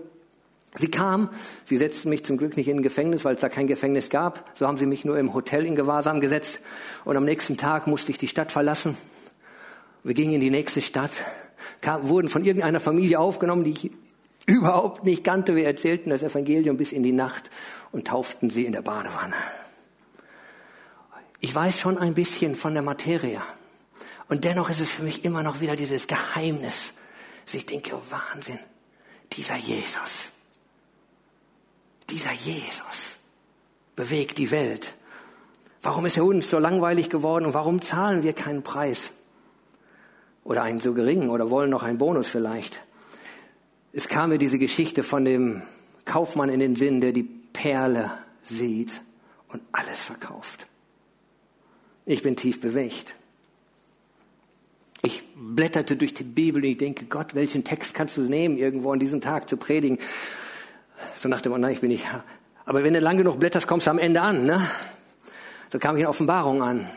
Sie 0.76 0.88
kam, 0.88 1.30
sie 1.64 1.76
setzten 1.76 2.10
mich 2.10 2.24
zum 2.24 2.36
Glück 2.36 2.56
nicht 2.56 2.68
in 2.68 2.78
ein 2.78 2.82
Gefängnis, 2.82 3.24
weil 3.24 3.34
es 3.34 3.40
da 3.40 3.48
kein 3.48 3.66
Gefängnis 3.66 4.08
gab. 4.08 4.48
So 4.54 4.66
haben 4.66 4.78
sie 4.78 4.86
mich 4.86 5.04
nur 5.04 5.18
im 5.18 5.34
Hotel 5.34 5.66
in 5.66 5.74
Gewahrsam 5.74 6.20
gesetzt. 6.20 6.60
Und 7.04 7.16
am 7.16 7.24
nächsten 7.24 7.56
Tag 7.56 7.86
musste 7.86 8.12
ich 8.12 8.18
die 8.18 8.28
Stadt 8.28 8.52
verlassen. 8.52 8.96
Wir 10.04 10.14
gingen 10.14 10.34
in 10.34 10.40
die 10.40 10.50
nächste 10.50 10.80
Stadt, 10.80 11.10
kam, 11.80 12.08
wurden 12.08 12.28
von 12.28 12.44
irgendeiner 12.44 12.80
Familie 12.80 13.18
aufgenommen, 13.18 13.64
die 13.64 13.72
ich 13.72 13.90
überhaupt 14.54 15.04
nicht 15.04 15.24
kannte. 15.24 15.54
Wir 15.54 15.66
erzählten 15.66 16.10
das 16.10 16.22
Evangelium 16.22 16.76
bis 16.76 16.92
in 16.92 17.02
die 17.02 17.12
Nacht 17.12 17.50
und 17.92 18.08
tauften 18.08 18.50
sie 18.50 18.66
in 18.66 18.72
der 18.72 18.82
Badewanne. 18.82 19.36
Ich 21.38 21.54
weiß 21.54 21.78
schon 21.78 21.96
ein 21.96 22.14
bisschen 22.14 22.54
von 22.54 22.74
der 22.74 22.82
Materie. 22.82 23.40
Und 24.28 24.44
dennoch 24.44 24.68
ist 24.68 24.80
es 24.80 24.90
für 24.90 25.02
mich 25.02 25.24
immer 25.24 25.42
noch 25.42 25.60
wieder 25.60 25.76
dieses 25.76 26.06
Geheimnis. 26.06 26.92
dass 27.46 27.54
ich 27.54 27.66
denke, 27.66 27.94
oh 27.94 28.02
Wahnsinn, 28.10 28.58
dieser 29.32 29.56
Jesus, 29.56 30.32
dieser 32.10 32.32
Jesus 32.32 33.18
bewegt 33.96 34.38
die 34.38 34.50
Welt. 34.50 34.94
Warum 35.82 36.06
ist 36.06 36.16
er 36.16 36.24
uns 36.24 36.50
so 36.50 36.58
langweilig 36.58 37.08
geworden 37.08 37.46
und 37.46 37.54
warum 37.54 37.80
zahlen 37.80 38.22
wir 38.22 38.34
keinen 38.34 38.62
Preis? 38.62 39.12
Oder 40.44 40.62
einen 40.62 40.80
so 40.80 40.92
geringen 40.92 41.30
oder 41.30 41.50
wollen 41.50 41.70
noch 41.70 41.82
einen 41.82 41.98
Bonus 41.98 42.28
vielleicht? 42.28 42.80
Es 43.92 44.08
kam 44.08 44.30
mir 44.30 44.38
diese 44.38 44.58
Geschichte 44.58 45.02
von 45.02 45.24
dem 45.24 45.62
Kaufmann 46.04 46.48
in 46.48 46.60
den 46.60 46.76
Sinn, 46.76 47.00
der 47.00 47.12
die 47.12 47.24
Perle 47.24 48.10
sieht 48.42 49.00
und 49.48 49.62
alles 49.72 50.02
verkauft. 50.02 50.66
Ich 52.06 52.22
bin 52.22 52.36
tief 52.36 52.60
bewegt. 52.60 53.14
Ich 55.02 55.22
blätterte 55.34 55.96
durch 55.96 56.14
die 56.14 56.24
Bibel 56.24 56.62
und 56.62 56.68
ich 56.68 56.76
denke, 56.76 57.06
Gott, 57.06 57.34
welchen 57.34 57.64
Text 57.64 57.94
kannst 57.94 58.16
du 58.16 58.22
nehmen, 58.22 58.58
irgendwo 58.58 58.92
an 58.92 59.00
diesem 59.00 59.20
Tag 59.20 59.48
zu 59.48 59.56
predigen? 59.56 59.98
So 61.16 61.28
nach 61.28 61.40
dem, 61.40 61.58
nein, 61.58 61.72
ich 61.72 61.80
bin 61.80 61.90
nicht. 61.90 62.06
Aber 62.66 62.84
wenn 62.84 62.94
du 62.94 63.00
lang 63.00 63.16
genug 63.16 63.40
blätterst, 63.40 63.66
kommst 63.66 63.86
du 63.86 63.90
am 63.90 63.98
Ende 63.98 64.20
an. 64.20 64.44
Ne? 64.44 64.60
So 65.72 65.78
kam 65.78 65.96
ich 65.96 66.02
in 66.02 66.08
Offenbarung 66.08 66.62
an 66.62 66.88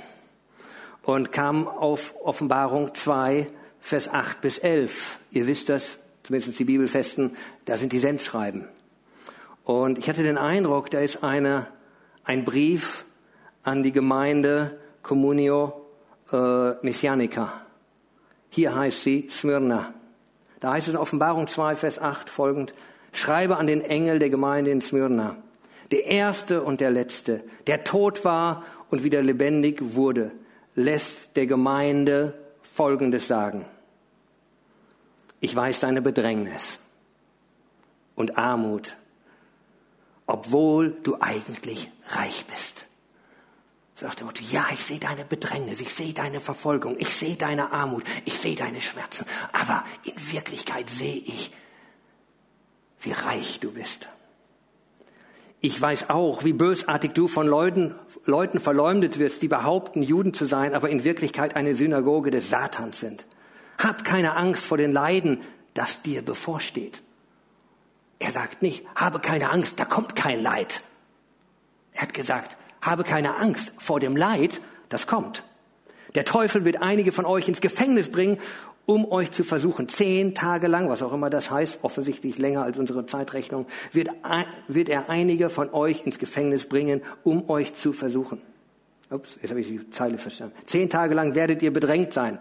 und 1.03 1.32
kam 1.32 1.67
auf 1.67 2.13
Offenbarung 2.23 2.93
2, 2.93 3.47
Vers 3.79 4.10
8 4.10 4.41
bis 4.41 4.58
11. 4.58 5.19
Ihr 5.32 5.47
wisst 5.47 5.69
das, 5.69 5.97
zumindest 6.23 6.57
die 6.57 6.65
Bibelfesten, 6.65 7.31
da 7.65 7.77
sind 7.77 7.91
die 7.91 7.99
Sendschreiben. 7.99 8.67
Und 9.63 9.97
ich 9.97 10.09
hatte 10.09 10.23
den 10.23 10.38
Eindruck, 10.38 10.89
da 10.89 10.99
ist 10.99 11.23
eine, 11.23 11.67
ein 12.23 12.43
Brief 12.43 13.05
an 13.63 13.83
die 13.83 13.91
Gemeinde 13.91 14.77
Communio 15.01 15.86
äh, 16.31 16.71
Messianica. 16.81 17.62
Hier 18.49 18.75
heißt 18.75 19.03
sie 19.03 19.27
Smyrna. 19.29 19.93
Da 20.59 20.73
heißt 20.73 20.88
es 20.88 20.93
in 20.93 20.99
Offenbarung 20.99 21.47
2, 21.47 21.75
Vers 21.75 21.99
8 21.99 22.29
folgend, 22.29 22.73
schreibe 23.12 23.57
an 23.57 23.67
den 23.67 23.81
Engel 23.81 24.19
der 24.19 24.29
Gemeinde 24.29 24.71
in 24.71 24.81
Smyrna, 24.81 25.36
der 25.91 26.05
erste 26.05 26.63
und 26.63 26.81
der 26.81 26.91
letzte, 26.91 27.43
der 27.67 27.83
tot 27.83 28.25
war 28.25 28.63
und 28.89 29.03
wieder 29.03 29.21
lebendig 29.21 29.95
wurde, 29.95 30.31
lässt 30.75 31.36
der 31.36 31.47
Gemeinde 31.47 32.33
Folgendes 32.62 33.27
sagen. 33.27 33.65
Ich 35.43 35.53
weiß 35.53 35.82
deine 35.82 36.01
Bedrängnis 36.01 36.79
und 38.15 38.38
Armut, 38.38 38.95
obwohl 40.25 40.91
du 41.03 41.17
eigentlich 41.19 41.91
reich 42.08 42.45
bist. 42.45 42.88
Sagt 43.93 44.19
der 44.19 44.25
Motto, 44.25 44.41
ja, 44.41 44.65
ich 44.71 44.79
sehe 44.86 44.99
deine 44.99 45.25
Bedrängnis, 45.25 45.82
ich 45.82 45.93
sehe 45.93 46.13
deine 46.13 46.39
Verfolgung, 46.39 46.95
ich 46.97 47.10
sehe 47.10 47.36
deine 47.36 47.73
Armut, 47.73 48.06
ich 48.23 48.38
sehe 48.38 48.56
deine 48.56 48.79
Schmerzen, 48.79 49.25
aber 49.51 49.84
in 50.06 50.13
Wirklichkeit 50.32 50.89
sehe 50.89 51.17
ich, 51.17 51.51
wie 53.01 53.12
reich 53.12 53.60
du 53.60 53.73
bist. 53.73 54.08
Ich 55.60 55.79
weiß 55.79 56.10
auch, 56.10 56.45
wie 56.45 56.53
bösartig 56.53 57.12
du 57.12 57.27
von 57.27 57.47
Leuten, 57.47 57.93
Leuten 58.23 58.62
verleumdet 58.62 59.19
wirst, 59.19 59.41
die 59.41 59.49
behaupten, 59.49 60.03
Juden 60.03 60.34
zu 60.34 60.45
sein, 60.45 60.73
aber 60.73 60.89
in 60.89 61.03
Wirklichkeit 61.03 61.58
eine 61.58 61.73
Synagoge 61.73 62.32
des 62.32 62.49
Satans 62.49 63.01
sind. 63.01 63.25
Hab 63.83 64.05
keine 64.05 64.35
Angst 64.35 64.65
vor 64.65 64.77
den 64.77 64.91
Leiden, 64.91 65.41
das 65.73 66.01
dir 66.01 66.21
bevorsteht. 66.21 67.01
Er 68.19 68.31
sagt 68.31 68.61
nicht, 68.61 68.85
habe 68.95 69.19
keine 69.19 69.49
Angst, 69.49 69.79
da 69.79 69.85
kommt 69.85 70.15
kein 70.15 70.41
Leid. 70.41 70.81
Er 71.91 72.03
hat 72.03 72.13
gesagt, 72.13 72.55
habe 72.81 73.03
keine 73.03 73.35
Angst 73.35 73.73
vor 73.77 73.99
dem 73.99 74.15
Leid, 74.15 74.61
das 74.87 75.07
kommt. 75.07 75.43
Der 76.15 76.23
Teufel 76.23 76.63
wird 76.63 76.81
einige 76.81 77.11
von 77.11 77.25
euch 77.25 77.47
ins 77.47 77.59
Gefängnis 77.59 78.11
bringen, 78.11 78.37
um 78.85 79.09
euch 79.11 79.31
zu 79.31 79.43
versuchen. 79.43 79.89
Zehn 79.89 80.35
Tage 80.35 80.67
lang, 80.67 80.89
was 80.89 81.01
auch 81.01 81.13
immer 81.13 81.29
das 81.29 81.51
heißt, 81.51 81.79
offensichtlich 81.81 82.37
länger 82.37 82.63
als 82.63 82.77
unsere 82.77 83.05
Zeitrechnung, 83.05 83.65
wird, 83.91 84.09
wird 84.67 84.89
er 84.89 85.09
einige 85.09 85.49
von 85.49 85.73
euch 85.73 86.05
ins 86.05 86.19
Gefängnis 86.19 86.67
bringen, 86.67 87.01
um 87.23 87.49
euch 87.49 87.75
zu 87.75 87.93
versuchen. 87.93 88.41
Ups, 89.09 89.37
jetzt 89.41 89.51
habe 89.51 89.61
ich 89.61 89.67
die 89.67 89.89
Zeile 89.89 90.17
verstanden. 90.17 90.55
Zehn 90.65 90.89
Tage 90.89 91.13
lang 91.13 91.35
werdet 91.35 91.61
ihr 91.61 91.71
bedrängt 91.71 92.13
sein. 92.13 92.39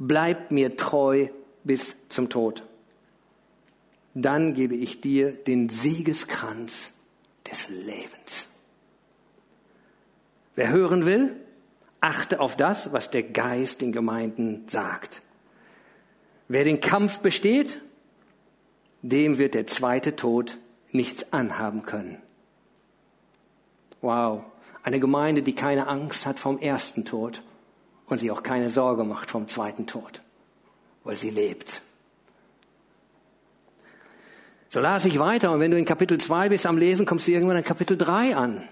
Bleibt 0.00 0.50
mir 0.50 0.78
treu 0.78 1.28
bis 1.62 1.94
zum 2.08 2.30
Tod. 2.30 2.62
Dann 4.14 4.54
gebe 4.54 4.74
ich 4.74 5.02
dir 5.02 5.30
den 5.30 5.68
Siegeskranz 5.68 6.90
des 7.50 7.68
Lebens. 7.68 8.48
Wer 10.54 10.70
hören 10.70 11.04
will, 11.04 11.36
achte 12.00 12.40
auf 12.40 12.56
das, 12.56 12.94
was 12.94 13.10
der 13.10 13.22
Geist 13.22 13.82
den 13.82 13.92
Gemeinden 13.92 14.64
sagt. 14.68 15.20
Wer 16.48 16.64
den 16.64 16.80
Kampf 16.80 17.20
besteht, 17.20 17.82
dem 19.02 19.36
wird 19.36 19.52
der 19.52 19.66
zweite 19.66 20.16
Tod 20.16 20.56
nichts 20.92 21.30
anhaben 21.30 21.82
können. 21.82 22.22
Wow, 24.00 24.44
eine 24.82 24.98
Gemeinde, 24.98 25.42
die 25.42 25.54
keine 25.54 25.88
Angst 25.88 26.24
hat 26.24 26.38
vom 26.38 26.58
ersten 26.58 27.04
Tod 27.04 27.42
und 28.10 28.18
sie 28.18 28.30
auch 28.30 28.42
keine 28.42 28.70
Sorge 28.70 29.04
macht 29.04 29.30
vom 29.30 29.48
zweiten 29.48 29.86
Tod, 29.86 30.20
weil 31.04 31.16
sie 31.16 31.30
lebt. 31.30 31.80
So 34.68 34.80
las 34.80 35.04
ich 35.04 35.18
weiter 35.18 35.52
und 35.52 35.60
wenn 35.60 35.70
du 35.70 35.78
in 35.78 35.84
Kapitel 35.84 36.18
2 36.18 36.48
bist 36.48 36.66
am 36.66 36.76
Lesen, 36.76 37.06
kommst 37.06 37.26
du 37.26 37.32
irgendwann 37.32 37.56
in 37.56 37.64
Kapitel 37.64 37.96
3 37.96 38.36
an. 38.36 38.68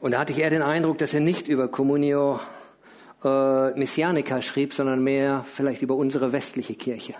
Und 0.00 0.12
da 0.12 0.20
hatte 0.20 0.32
ich 0.32 0.38
eher 0.38 0.50
den 0.50 0.62
Eindruck, 0.62 0.98
dass 0.98 1.14
er 1.14 1.20
nicht 1.20 1.48
über 1.48 1.68
Communio 1.68 2.38
äh, 3.24 3.70
Messianica 3.70 4.42
schrieb, 4.42 4.72
sondern 4.72 5.02
mehr 5.02 5.44
vielleicht 5.52 5.82
über 5.82 5.96
unsere 5.96 6.32
westliche 6.32 6.74
Kirche. 6.74 7.14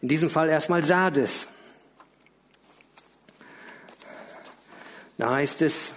In 0.00 0.08
diesem 0.08 0.30
Fall 0.30 0.48
erstmal 0.48 0.84
Sardes. 0.84 1.48
Da 5.16 5.30
heißt 5.30 5.62
es, 5.62 5.94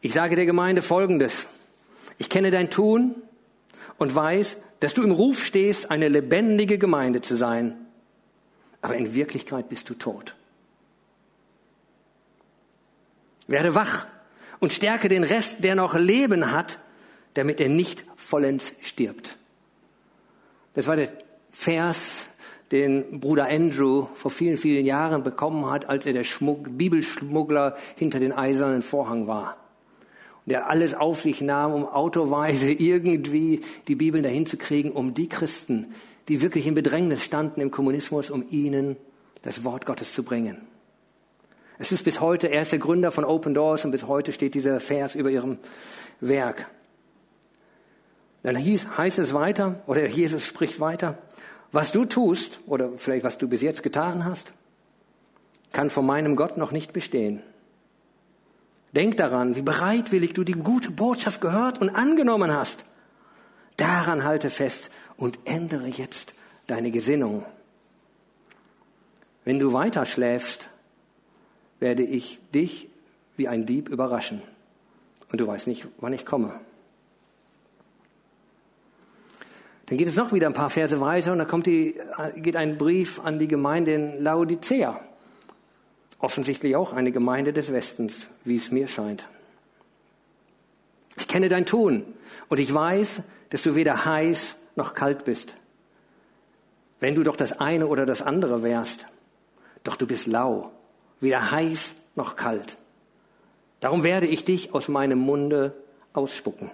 ich 0.00 0.12
sage 0.12 0.36
der 0.36 0.46
Gemeinde 0.46 0.82
Folgendes. 0.82 1.48
Ich 2.18 2.28
kenne 2.28 2.50
dein 2.50 2.70
Tun 2.70 3.16
und 3.98 4.14
weiß, 4.14 4.58
dass 4.80 4.94
du 4.94 5.02
im 5.02 5.12
Ruf 5.12 5.44
stehst, 5.44 5.90
eine 5.90 6.08
lebendige 6.08 6.78
Gemeinde 6.78 7.20
zu 7.20 7.36
sein. 7.36 7.76
Aber 8.80 8.96
in 8.96 9.14
Wirklichkeit 9.14 9.68
bist 9.68 9.88
du 9.88 9.94
tot. 9.94 10.34
Werde 13.46 13.74
wach 13.74 14.06
und 14.58 14.72
stärke 14.72 15.08
den 15.08 15.24
Rest, 15.24 15.62
der 15.64 15.74
noch 15.74 15.94
Leben 15.94 16.52
hat, 16.52 16.78
damit 17.34 17.60
er 17.60 17.68
nicht 17.68 18.04
vollends 18.16 18.74
stirbt. 18.80 19.36
Das 20.74 20.86
war 20.86 20.96
der 20.96 21.08
Vers, 21.50 22.26
den 22.72 23.20
Bruder 23.20 23.48
Andrew 23.48 24.06
vor 24.14 24.30
vielen, 24.30 24.56
vielen 24.56 24.86
Jahren 24.86 25.22
bekommen 25.22 25.70
hat, 25.70 25.88
als 25.88 26.06
er 26.06 26.12
der 26.14 26.24
Schmuck, 26.24 26.66
Bibelschmuggler 26.70 27.76
hinter 27.96 28.18
den 28.18 28.32
eisernen 28.32 28.82
Vorhang 28.82 29.26
war. 29.26 29.61
Der 30.46 30.68
alles 30.68 30.94
auf 30.94 31.20
sich 31.20 31.40
nahm, 31.40 31.72
um 31.72 31.86
autoweise 31.86 32.70
irgendwie 32.72 33.60
die 33.88 33.94
Bibel 33.94 34.22
dahin 34.22 34.46
zu 34.46 34.56
kriegen, 34.56 34.90
um 34.90 35.14
die 35.14 35.28
Christen, 35.28 35.94
die 36.28 36.42
wirklich 36.42 36.66
in 36.66 36.74
Bedrängnis 36.74 37.22
standen 37.22 37.60
im 37.60 37.70
Kommunismus, 37.70 38.30
um 38.30 38.44
ihnen 38.50 38.96
das 39.42 39.64
Wort 39.64 39.86
Gottes 39.86 40.12
zu 40.12 40.22
bringen. 40.22 40.56
Es 41.78 41.90
ist 41.90 42.04
bis 42.04 42.20
heute, 42.20 42.48
er 42.48 42.62
ist 42.62 42.72
der 42.72 42.78
Gründer 42.78 43.10
von 43.10 43.24
Open 43.24 43.54
Doors 43.54 43.84
und 43.84 43.90
bis 43.90 44.06
heute 44.06 44.32
steht 44.32 44.54
dieser 44.54 44.78
Vers 44.78 45.14
über 45.14 45.30
ihrem 45.30 45.58
Werk. 46.20 46.70
Dann 48.42 48.56
hieß, 48.56 48.98
heißt 48.98 49.18
es 49.18 49.34
weiter, 49.34 49.82
oder 49.86 50.06
Jesus 50.06 50.44
spricht 50.44 50.80
weiter, 50.80 51.18
was 51.70 51.90
du 51.92 52.04
tust, 52.04 52.60
oder 52.66 52.90
vielleicht 52.96 53.24
was 53.24 53.38
du 53.38 53.48
bis 53.48 53.62
jetzt 53.62 53.82
getan 53.82 54.24
hast, 54.24 54.52
kann 55.72 55.90
von 55.90 56.04
meinem 56.04 56.36
Gott 56.36 56.56
noch 56.56 56.70
nicht 56.70 56.92
bestehen. 56.92 57.42
Denk 58.92 59.16
daran, 59.16 59.56
wie 59.56 59.62
bereitwillig 59.62 60.34
du 60.34 60.44
die 60.44 60.52
gute 60.52 60.90
Botschaft 60.90 61.40
gehört 61.40 61.80
und 61.80 61.90
angenommen 61.90 62.54
hast. 62.54 62.84
Daran 63.76 64.24
halte 64.24 64.50
fest 64.50 64.90
und 65.16 65.38
ändere 65.44 65.86
jetzt 65.86 66.34
deine 66.66 66.90
Gesinnung. 66.90 67.44
Wenn 69.44 69.58
du 69.58 69.72
weiter 69.72 70.04
schläfst, 70.04 70.68
werde 71.80 72.02
ich 72.02 72.40
dich 72.54 72.88
wie 73.36 73.48
ein 73.48 73.66
Dieb 73.66 73.88
überraschen. 73.88 74.42
Und 75.30 75.40
du 75.40 75.46
weißt 75.46 75.66
nicht, 75.66 75.88
wann 75.98 76.12
ich 76.12 76.26
komme. 76.26 76.52
Dann 79.86 79.98
geht 79.98 80.08
es 80.08 80.16
noch 80.16 80.32
wieder 80.32 80.46
ein 80.46 80.52
paar 80.52 80.70
Verse 80.70 81.00
weiter 81.00 81.32
und 81.32 81.38
da 81.38 81.44
kommt 81.44 81.66
die, 81.66 81.98
geht 82.36 82.56
ein 82.56 82.78
Brief 82.78 83.20
an 83.20 83.38
die 83.38 83.48
Gemeinde 83.48 83.94
in 83.94 84.22
Laodicea. 84.22 85.00
Offensichtlich 86.22 86.74
auch 86.76 86.94
eine 86.94 87.12
Gemeinde 87.12 87.52
des 87.52 87.70
Westens, 87.70 88.28
wie 88.44 88.56
es 88.56 88.70
mir 88.70 88.88
scheint. 88.88 89.26
Ich 91.18 91.28
kenne 91.28 91.50
dein 91.50 91.66
Tun 91.66 92.04
und 92.48 92.58
ich 92.58 92.72
weiß, 92.72 93.22
dass 93.50 93.60
du 93.60 93.74
weder 93.74 94.06
heiß 94.06 94.56
noch 94.76 94.94
kalt 94.94 95.26
bist. 95.26 95.56
Wenn 97.00 97.14
du 97.14 97.22
doch 97.22 97.36
das 97.36 97.60
eine 97.60 97.86
oder 97.86 98.06
das 98.06 98.22
andere 98.22 98.62
wärst, 98.62 99.08
doch 99.84 99.96
du 99.96 100.06
bist 100.06 100.26
lau 100.26 100.72
weder 101.22 101.52
heiß 101.52 101.94
noch 102.16 102.36
kalt. 102.36 102.76
Darum 103.80 104.02
werde 104.02 104.26
ich 104.26 104.44
dich 104.44 104.74
aus 104.74 104.88
meinem 104.88 105.18
Munde 105.18 105.74
ausspucken. 106.12 106.70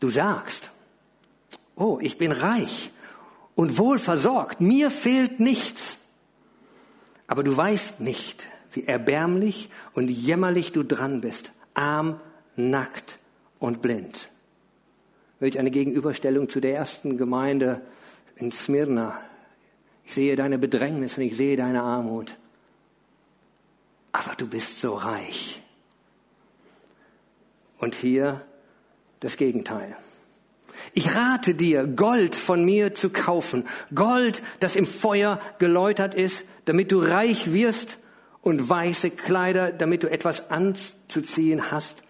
Du 0.00 0.10
sagst, 0.10 0.72
oh, 1.76 1.98
ich 2.00 2.18
bin 2.18 2.32
reich 2.32 2.90
und 3.54 3.78
wohl 3.78 3.98
versorgt, 3.98 4.60
mir 4.60 4.90
fehlt 4.90 5.38
nichts. 5.38 5.98
Aber 7.32 7.44
du 7.44 7.56
weißt 7.56 8.00
nicht, 8.00 8.50
wie 8.72 8.84
erbärmlich 8.84 9.70
und 9.94 10.10
jämmerlich 10.10 10.72
du 10.72 10.82
dran 10.82 11.22
bist, 11.22 11.52
arm, 11.72 12.20
nackt 12.56 13.18
und 13.58 13.80
blind. 13.80 14.28
Welch 15.40 15.58
eine 15.58 15.70
Gegenüberstellung 15.70 16.50
zu 16.50 16.60
der 16.60 16.74
ersten 16.74 17.16
Gemeinde 17.16 17.80
in 18.36 18.52
Smyrna, 18.52 19.18
ich 20.04 20.12
sehe 20.12 20.36
deine 20.36 20.58
Bedrängnis 20.58 21.16
und 21.16 21.24
ich 21.24 21.34
sehe 21.34 21.56
deine 21.56 21.82
Armut. 21.82 22.36
Aber 24.12 24.34
du 24.36 24.46
bist 24.46 24.82
so 24.82 24.92
reich. 24.94 25.62
Und 27.78 27.94
hier 27.94 28.42
das 29.20 29.38
Gegenteil. 29.38 29.96
Ich 30.92 31.14
rate 31.14 31.54
dir, 31.54 31.86
Gold 31.86 32.34
von 32.34 32.64
mir 32.64 32.94
zu 32.94 33.10
kaufen. 33.10 33.64
Gold, 33.94 34.42
das 34.60 34.76
im 34.76 34.86
Feuer 34.86 35.40
geläutert 35.58 36.14
ist, 36.14 36.44
damit 36.64 36.92
du 36.92 37.00
reich 37.00 37.52
wirst 37.52 37.98
und 38.40 38.68
weiße 38.68 39.10
Kleider, 39.10 39.70
damit 39.70 40.02
du 40.02 40.10
etwas 40.10 40.50
anzuziehen 40.50 41.70
hast 41.70 42.02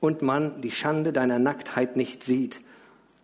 und 0.00 0.22
man 0.22 0.60
die 0.60 0.70
Schande 0.70 1.12
deiner 1.12 1.38
Nacktheit 1.38 1.96
nicht 1.96 2.24
sieht. 2.24 2.60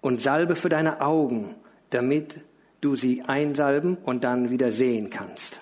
Und 0.01 0.23
Salbe 0.23 0.57
für 0.57 0.69
deine 0.69 1.01
Augen, 1.01 1.55
damit 1.91 2.41
du 2.81 2.97
sie 2.97 3.23
einsalben 3.23 3.97
und 3.97 4.25
dann 4.25 4.51
wieder 4.51 4.71
sehen 4.71 5.11
kannst. 5.11 5.61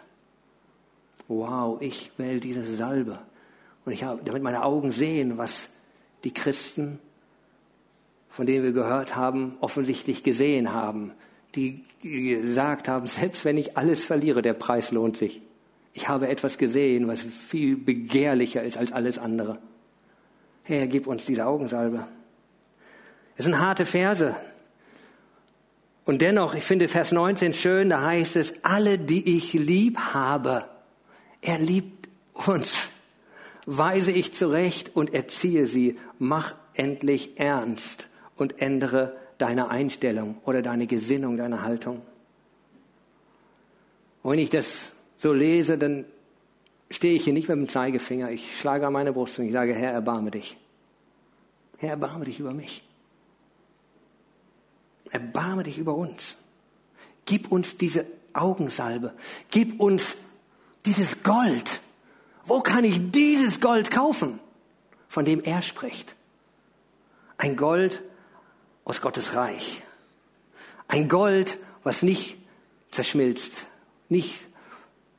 wow, 1.29 1.81
ich 1.81 2.13
wähle 2.19 2.41
diese 2.41 2.65
Salbe. 2.75 3.19
Und 3.85 3.93
ich 3.93 4.05
habe, 4.05 4.21
damit 4.25 4.43
meine 4.43 4.63
Augen 4.63 4.93
sehen, 4.93 5.39
was 5.39 5.69
die 6.25 6.33
Christen, 6.33 6.99
von 8.35 8.47
denen 8.47 8.65
wir 8.65 8.73
gehört 8.73 9.15
haben, 9.15 9.57
offensichtlich 9.61 10.25
gesehen 10.25 10.73
haben. 10.73 11.13
Die 11.55 11.85
gesagt 12.03 12.89
haben, 12.89 13.07
selbst 13.07 13.45
wenn 13.45 13.57
ich 13.57 13.77
alles 13.77 14.05
verliere, 14.05 14.43
der 14.43 14.55
Preis 14.55 14.91
lohnt 14.91 15.17
sich. 15.17 15.39
Ich 15.93 16.09
habe 16.09 16.27
etwas 16.27 16.59
gesehen, 16.59 17.07
was 17.07 17.21
viel 17.21 17.77
begehrlicher 17.77 18.65
ist 18.65 18.77
als 18.77 18.91
alles 18.91 19.19
andere. 19.21 19.59
Herr, 20.65 20.89
gib 20.89 21.07
uns 21.07 21.27
diese 21.27 21.47
Augensalbe. 21.47 22.09
Es 23.37 23.45
sind 23.45 23.61
harte 23.61 23.87
Verse. 23.87 24.35
Und 26.05 26.21
dennoch, 26.21 26.57
ich 26.57 26.65
finde 26.65 26.89
Vers 26.89 27.13
19 27.13 27.53
schön, 27.53 27.91
da 27.91 28.03
heißt 28.03 28.35
es, 28.35 28.65
alle, 28.65 28.99
die 28.99 29.37
ich 29.37 29.53
lieb 29.53 29.97
habe, 30.13 30.65
er 31.41 31.61
liebt 31.61 32.09
uns, 32.33 32.91
weise 33.65 34.11
ich 34.11 34.35
zurecht 34.35 34.97
und 34.97 35.15
erziehe 35.15 35.69
sie, 35.69 35.97
mach 36.19 36.57
endlich 36.75 37.39
ernst 37.39 38.09
und 38.37 38.61
ändere 38.61 39.17
deine 39.39 39.69
Einstellung 39.69 40.37
oder 40.45 40.63
deine 40.63 40.87
Gesinnung, 40.87 41.37
deine 41.37 41.63
Haltung. 41.63 42.03
Und 44.23 44.33
wenn 44.33 44.39
ich 44.39 44.51
das 44.51 44.93
so 45.17 45.33
lese, 45.33 45.79
dann 45.79 46.05
stehe 46.91 47.15
ich 47.15 47.25
hier 47.25 47.33
nicht 47.33 47.49
mit 47.49 47.59
dem 47.59 47.69
Zeigefinger, 47.69 48.31
ich 48.31 48.59
schlage 48.59 48.87
an 48.87 48.93
meine 48.93 49.13
Brust 49.13 49.39
und 49.39 49.47
ich 49.47 49.53
sage, 49.53 49.75
Herr, 49.75 49.93
erbarme 49.93 50.31
dich. 50.31 50.57
Herr, 51.79 51.91
erbarme 51.91 52.25
dich 52.25 52.41
über 52.41 52.53
mich. 52.53 52.83
Erbarme 55.11 55.63
dich 55.63 55.79
über 55.79 55.95
uns. 55.95 56.37
Gib 57.27 57.51
uns 57.53 57.77
diese 57.77 58.07
Augensalbe. 58.33 59.13
Gib 59.51 59.81
uns 59.81 60.17
dieses 60.87 61.23
Gold. 61.23 61.81
Wo 62.45 62.61
kann 62.61 62.85
ich 62.85 63.11
dieses 63.11 63.61
Gold 63.61 63.91
kaufen, 63.91 64.39
von 65.09 65.25
dem 65.25 65.43
er 65.43 65.63
spricht? 65.63 66.15
Ein 67.37 67.57
Gold 67.57 68.03
aus 68.85 69.01
Gottes 69.01 69.35
Reich. 69.35 69.83
Ein 70.89 71.09
Gold, 71.09 71.59
was 71.83 72.03
nicht 72.03 72.37
zerschmilzt, 72.91 73.67
nicht 74.09 74.47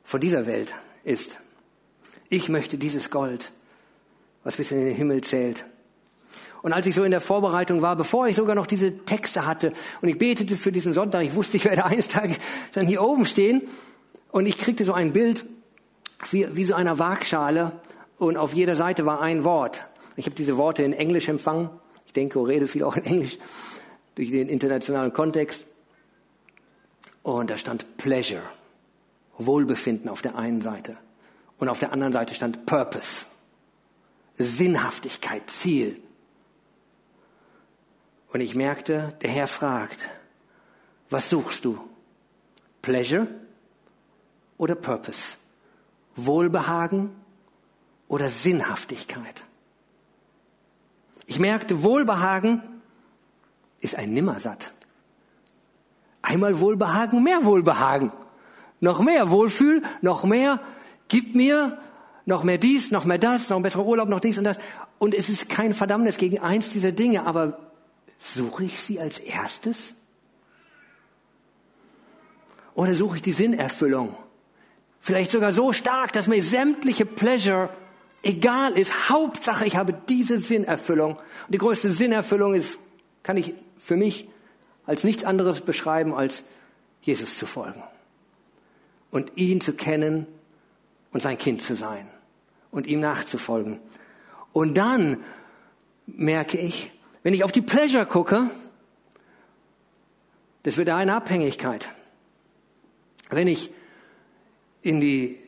von 0.04 0.20
dieser 0.20 0.46
Welt 0.46 0.72
ist. 1.04 1.38
Ich 2.28 2.48
möchte 2.48 2.78
dieses 2.78 3.10
Gold, 3.10 3.52
was 4.44 4.56
bis 4.56 4.72
in 4.72 4.84
den 4.84 4.94
Himmel 4.94 5.22
zählt. 5.22 5.64
Und 6.62 6.72
als 6.72 6.86
ich 6.86 6.94
so 6.94 7.04
in 7.04 7.10
der 7.10 7.20
Vorbereitung 7.20 7.82
war, 7.82 7.94
bevor 7.94 8.26
ich 8.26 8.36
sogar 8.36 8.56
noch 8.56 8.66
diese 8.66 9.04
Texte 9.04 9.46
hatte 9.46 9.72
und 10.00 10.08
ich 10.08 10.18
betete 10.18 10.56
für 10.56 10.72
diesen 10.72 10.94
Sonntag, 10.94 11.22
ich 11.22 11.34
wusste, 11.34 11.56
ich 11.56 11.64
werde 11.64 11.84
eines 11.84 12.08
Tages 12.08 12.38
dann 12.72 12.86
hier 12.86 13.02
oben 13.02 13.24
stehen 13.24 13.62
und 14.32 14.46
ich 14.46 14.58
kriegte 14.58 14.84
so 14.84 14.92
ein 14.92 15.12
Bild 15.12 15.44
wie, 16.30 16.48
wie 16.56 16.64
so 16.64 16.74
einer 16.74 16.98
Waagschale 16.98 17.72
und 18.18 18.36
auf 18.36 18.54
jeder 18.54 18.74
Seite 18.74 19.06
war 19.06 19.20
ein 19.20 19.44
Wort. 19.44 19.84
Ich 20.16 20.26
habe 20.26 20.34
diese 20.34 20.56
Worte 20.56 20.82
in 20.82 20.92
Englisch 20.92 21.28
empfangen. 21.28 21.70
Denke, 22.16 22.40
ich 22.40 22.46
rede 22.46 22.66
viel 22.66 22.82
auch 22.82 22.96
in 22.96 23.04
Englisch 23.04 23.38
durch 24.14 24.30
den 24.30 24.48
internationalen 24.48 25.12
Kontext. 25.12 25.66
Und 27.22 27.50
da 27.50 27.56
stand 27.56 27.96
Pleasure. 27.96 28.42
Wohlbefinden 29.38 30.08
auf 30.08 30.22
der 30.22 30.36
einen 30.36 30.62
Seite 30.62 30.96
und 31.58 31.68
auf 31.68 31.78
der 31.78 31.92
anderen 31.92 32.12
Seite 32.12 32.34
stand 32.34 32.66
Purpose, 32.66 33.26
Sinnhaftigkeit, 34.38 35.48
Ziel. 35.50 36.00
Und 38.32 38.40
ich 38.40 38.54
merkte, 38.54 39.14
der 39.22 39.30
Herr 39.30 39.46
fragt, 39.46 40.00
was 41.08 41.30
suchst 41.30 41.64
du? 41.64 41.78
Pleasure 42.82 43.26
oder 44.58 44.74
Purpose? 44.74 45.38
Wohlbehagen 46.16 47.10
oder 48.08 48.28
Sinnhaftigkeit? 48.28 49.44
Ich 51.26 51.38
merkte, 51.38 51.82
Wohlbehagen 51.82 52.62
ist 53.80 53.96
ein 53.96 54.14
Nimmersatt. 54.14 54.72
Einmal 56.22 56.60
Wohlbehagen, 56.60 57.22
mehr 57.22 57.44
Wohlbehagen. 57.44 58.12
Noch 58.80 59.00
mehr 59.00 59.30
Wohlfühl, 59.30 59.82
noch 60.00 60.24
mehr, 60.24 60.60
gib 61.08 61.34
mir 61.34 61.78
noch 62.24 62.42
mehr 62.42 62.58
dies, 62.58 62.90
noch 62.90 63.04
mehr 63.04 63.18
das, 63.18 63.48
noch 63.48 63.56
ein 63.56 63.62
besserer 63.62 63.86
Urlaub, 63.86 64.08
noch 64.08 64.20
dies 64.20 64.38
und 64.38 64.44
das. 64.44 64.58
Und 64.98 65.14
es 65.14 65.28
ist 65.28 65.48
kein 65.48 65.72
Verdammnis 65.72 66.16
gegen 66.16 66.40
eins 66.40 66.72
dieser 66.72 66.92
Dinge, 66.92 67.24
aber 67.26 67.58
suche 68.18 68.64
ich 68.64 68.80
sie 68.80 69.00
als 69.00 69.18
erstes? 69.18 69.94
Oder 72.74 72.94
suche 72.94 73.16
ich 73.16 73.22
die 73.22 73.32
Sinnerfüllung? 73.32 74.14
Vielleicht 75.00 75.30
sogar 75.30 75.52
so 75.52 75.72
stark, 75.72 76.12
dass 76.12 76.26
mir 76.26 76.42
sämtliche 76.42 77.06
Pleasure 77.06 77.70
egal 78.22 78.72
ist. 78.72 79.08
Hauptsache, 79.10 79.66
ich 79.66 79.76
habe 79.76 79.94
diese 80.08 80.38
Sinnerfüllung. 80.38 81.16
Und 81.16 81.52
die 81.52 81.58
größte 81.58 81.92
Sinnerfüllung 81.92 82.54
ist, 82.54 82.78
kann 83.22 83.36
ich 83.36 83.54
für 83.78 83.96
mich 83.96 84.28
als 84.84 85.04
nichts 85.04 85.24
anderes 85.24 85.60
beschreiben, 85.60 86.14
als 86.14 86.44
Jesus 87.02 87.38
zu 87.38 87.46
folgen 87.46 87.82
und 89.10 89.32
ihn 89.36 89.60
zu 89.60 89.72
kennen 89.72 90.26
und 91.12 91.22
sein 91.22 91.38
Kind 91.38 91.62
zu 91.62 91.74
sein 91.74 92.06
und 92.70 92.86
ihm 92.86 93.00
nachzufolgen. 93.00 93.80
Und 94.52 94.74
dann 94.76 95.22
merke 96.06 96.58
ich, 96.58 96.92
wenn 97.22 97.34
ich 97.34 97.44
auf 97.44 97.52
die 97.52 97.62
Pleasure 97.62 98.06
gucke, 98.06 98.50
das 100.62 100.76
wird 100.76 100.88
eine 100.88 101.14
Abhängigkeit. 101.14 101.88
Wenn 103.30 103.48
ich 103.48 103.70
in 104.82 105.00
die 105.00 105.38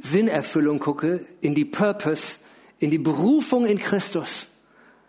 Sinnerfüllung 0.00 0.78
gucke, 0.78 1.24
in 1.40 1.54
die 1.54 1.64
Purpose, 1.64 2.38
in 2.78 2.90
die 2.90 2.98
Berufung 2.98 3.66
in 3.66 3.78
Christus, 3.78 4.46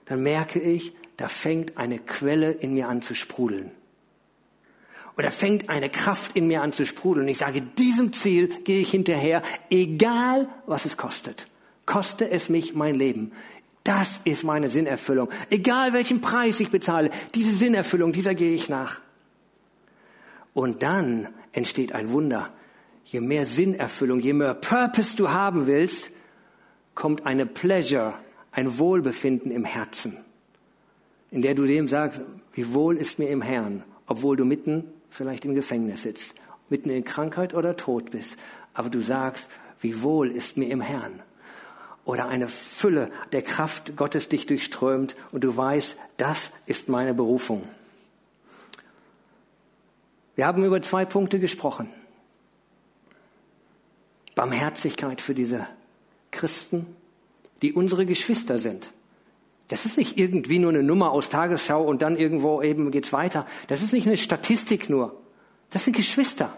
dann 0.06 0.24
merke 0.24 0.60
ich, 0.60 0.94
da 1.18 1.28
fängt 1.28 1.78
eine 1.78 2.00
Quelle 2.00 2.52
in 2.52 2.74
mir 2.74 2.88
an 2.88 3.02
zu 3.02 3.16
sprudeln. 3.16 3.72
Oder 5.18 5.32
fängt 5.32 5.70
eine 5.70 5.90
Kraft 5.90 6.36
in 6.36 6.48
mir 6.48 6.62
an 6.62 6.74
zu 6.74 6.86
sprudeln. 6.86 7.28
Ich 7.28 7.38
sage, 7.38 7.62
diesem 7.62 8.12
Ziel 8.14 8.50
gehe 8.64 8.82
ich 8.82 8.92
hinterher, 8.92 9.42
egal 9.70 10.50
was 10.66 10.86
es 10.86 10.98
kostet. 10.98 11.48
Koste 11.86 12.30
es 12.30 12.50
mich 12.50 12.74
mein 12.74 12.96
Leben. 12.96 13.32
Das 13.86 14.20
ist 14.26 14.44
meine 14.44 14.68
Sinnerfüllung. 14.68 15.30
Egal 15.50 15.94
welchen 15.94 16.20
Preis 16.20 16.60
ich 16.60 16.70
bezahle, 16.70 17.12
diese 17.34 17.56
Sinnerfüllung, 17.56 18.12
dieser 18.12 18.36
gehe 18.36 18.54
ich 18.54 18.68
nach. 18.68 19.00
Und 20.54 20.84
dann 20.84 21.30
entsteht 21.52 21.94
ein 21.94 22.12
Wunder. 22.12 22.52
Je 23.06 23.22
mehr 23.22 23.46
Sinnerfüllung, 23.46 24.20
je 24.20 24.34
mehr 24.34 24.56
Purpose 24.56 25.16
du 25.16 25.30
haben 25.30 25.68
willst, 25.68 26.12
kommt 26.96 27.26
eine 27.26 27.46
Pleasure, 27.46 28.16
ein 28.52 28.78
Wohlbefinden 28.80 29.52
im 29.52 29.64
Herzen, 29.64 30.18
in 31.30 31.42
der 31.42 31.54
du 31.54 31.66
dem 31.66 31.88
sagst, 31.88 32.22
wie 32.54 32.74
wohl 32.74 32.98
ist 32.98 33.20
mir 33.20 33.30
im 33.30 33.42
Herrn, 33.42 33.84
obwohl 34.08 34.36
du 34.36 34.46
mitten 34.46 34.86
vielleicht 35.10 35.46
im 35.46 35.54
Gefängnis 35.54 36.02
sitzt, 36.02 36.34
mitten 36.70 36.90
in 36.90 37.04
Krankheit 37.04 37.54
oder 37.54 37.78
Tod 37.78 38.12
bist, 38.12 38.38
aber 38.74 38.90
du 38.90 39.02
sagst, 39.02 39.50
wie 39.82 40.02
wohl 40.02 40.32
ist 40.32 40.58
mir 40.58 40.70
im 40.70 40.82
Herrn. 40.82 41.22
Oder 42.06 42.28
eine 42.28 42.48
Fülle 42.48 43.12
der 43.32 43.42
Kraft 43.42 43.96
Gottes 43.96 44.30
dich 44.30 44.46
durchströmt 44.46 45.16
und 45.32 45.44
du 45.44 45.56
weißt, 45.56 45.98
das 46.18 46.52
ist 46.66 46.90
meine 46.90 47.14
Berufung. 47.14 47.64
Wir 50.36 50.46
haben 50.48 50.64
über 50.64 50.82
zwei 50.82 51.06
Punkte 51.06 51.40
gesprochen. 51.40 51.90
Barmherzigkeit 54.36 55.22
für 55.22 55.34
diese 55.34 55.66
Christen, 56.32 56.86
die 57.62 57.74
unsere 57.74 58.06
Geschwister 58.06 58.60
sind. 58.60 58.92
Das 59.70 59.86
ist 59.86 59.98
nicht 59.98 60.18
irgendwie 60.18 60.60
nur 60.60 60.70
eine 60.70 60.84
Nummer 60.84 61.12
aus 61.12 61.30
Tagesschau 61.30 61.84
und 61.84 62.02
dann 62.02 62.18
irgendwo 62.18 62.62
eben 62.62 62.92
geht's 62.92 63.14
weiter. 63.14 63.48
Das 63.68 63.82
ist 63.82 63.94
nicht 63.94 64.06
eine 64.06 64.18
Statistik 64.18 64.90
nur. 64.90 65.20
Das 65.72 65.86
sind 65.86 65.96
Geschwister. 65.96 66.56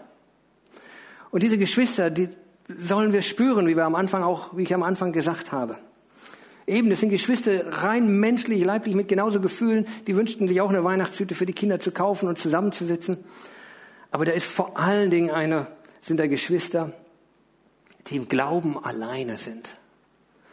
Und 1.30 1.42
diese 1.42 1.56
Geschwister, 1.56 2.10
die 2.10 2.28
sollen 2.68 3.12
wir 3.12 3.22
spüren, 3.22 3.66
wie 3.66 3.76
wir 3.76 3.86
am 3.86 3.94
Anfang 3.94 4.22
auch, 4.22 4.56
wie 4.56 4.62
ich 4.62 4.74
am 4.74 4.82
Anfang 4.82 5.12
gesagt 5.12 5.52
habe. 5.52 5.78
Eben, 6.66 6.90
das 6.90 7.00
sind 7.00 7.08
Geschwister 7.08 7.82
rein 7.82 8.20
menschlich, 8.20 8.62
leiblich 8.62 8.94
mit 8.94 9.08
genauso 9.08 9.40
Gefühlen. 9.40 9.86
Die 10.06 10.14
wünschten 10.16 10.48
sich 10.48 10.60
auch 10.60 10.68
eine 10.68 10.84
Weihnachtshüte 10.84 11.34
für 11.34 11.46
die 11.46 11.54
Kinder 11.54 11.80
zu 11.80 11.92
kaufen 11.92 12.28
und 12.28 12.38
zusammenzusitzen. 12.38 13.16
Aber 14.10 14.26
da 14.26 14.32
ist 14.32 14.46
vor 14.46 14.78
allen 14.78 15.10
Dingen 15.10 15.30
eine, 15.30 15.68
sind 16.02 16.20
da 16.20 16.26
Geschwister, 16.26 16.92
die 18.10 18.16
im 18.16 18.28
Glauben 18.28 18.82
alleine 18.82 19.38
sind. 19.38 19.76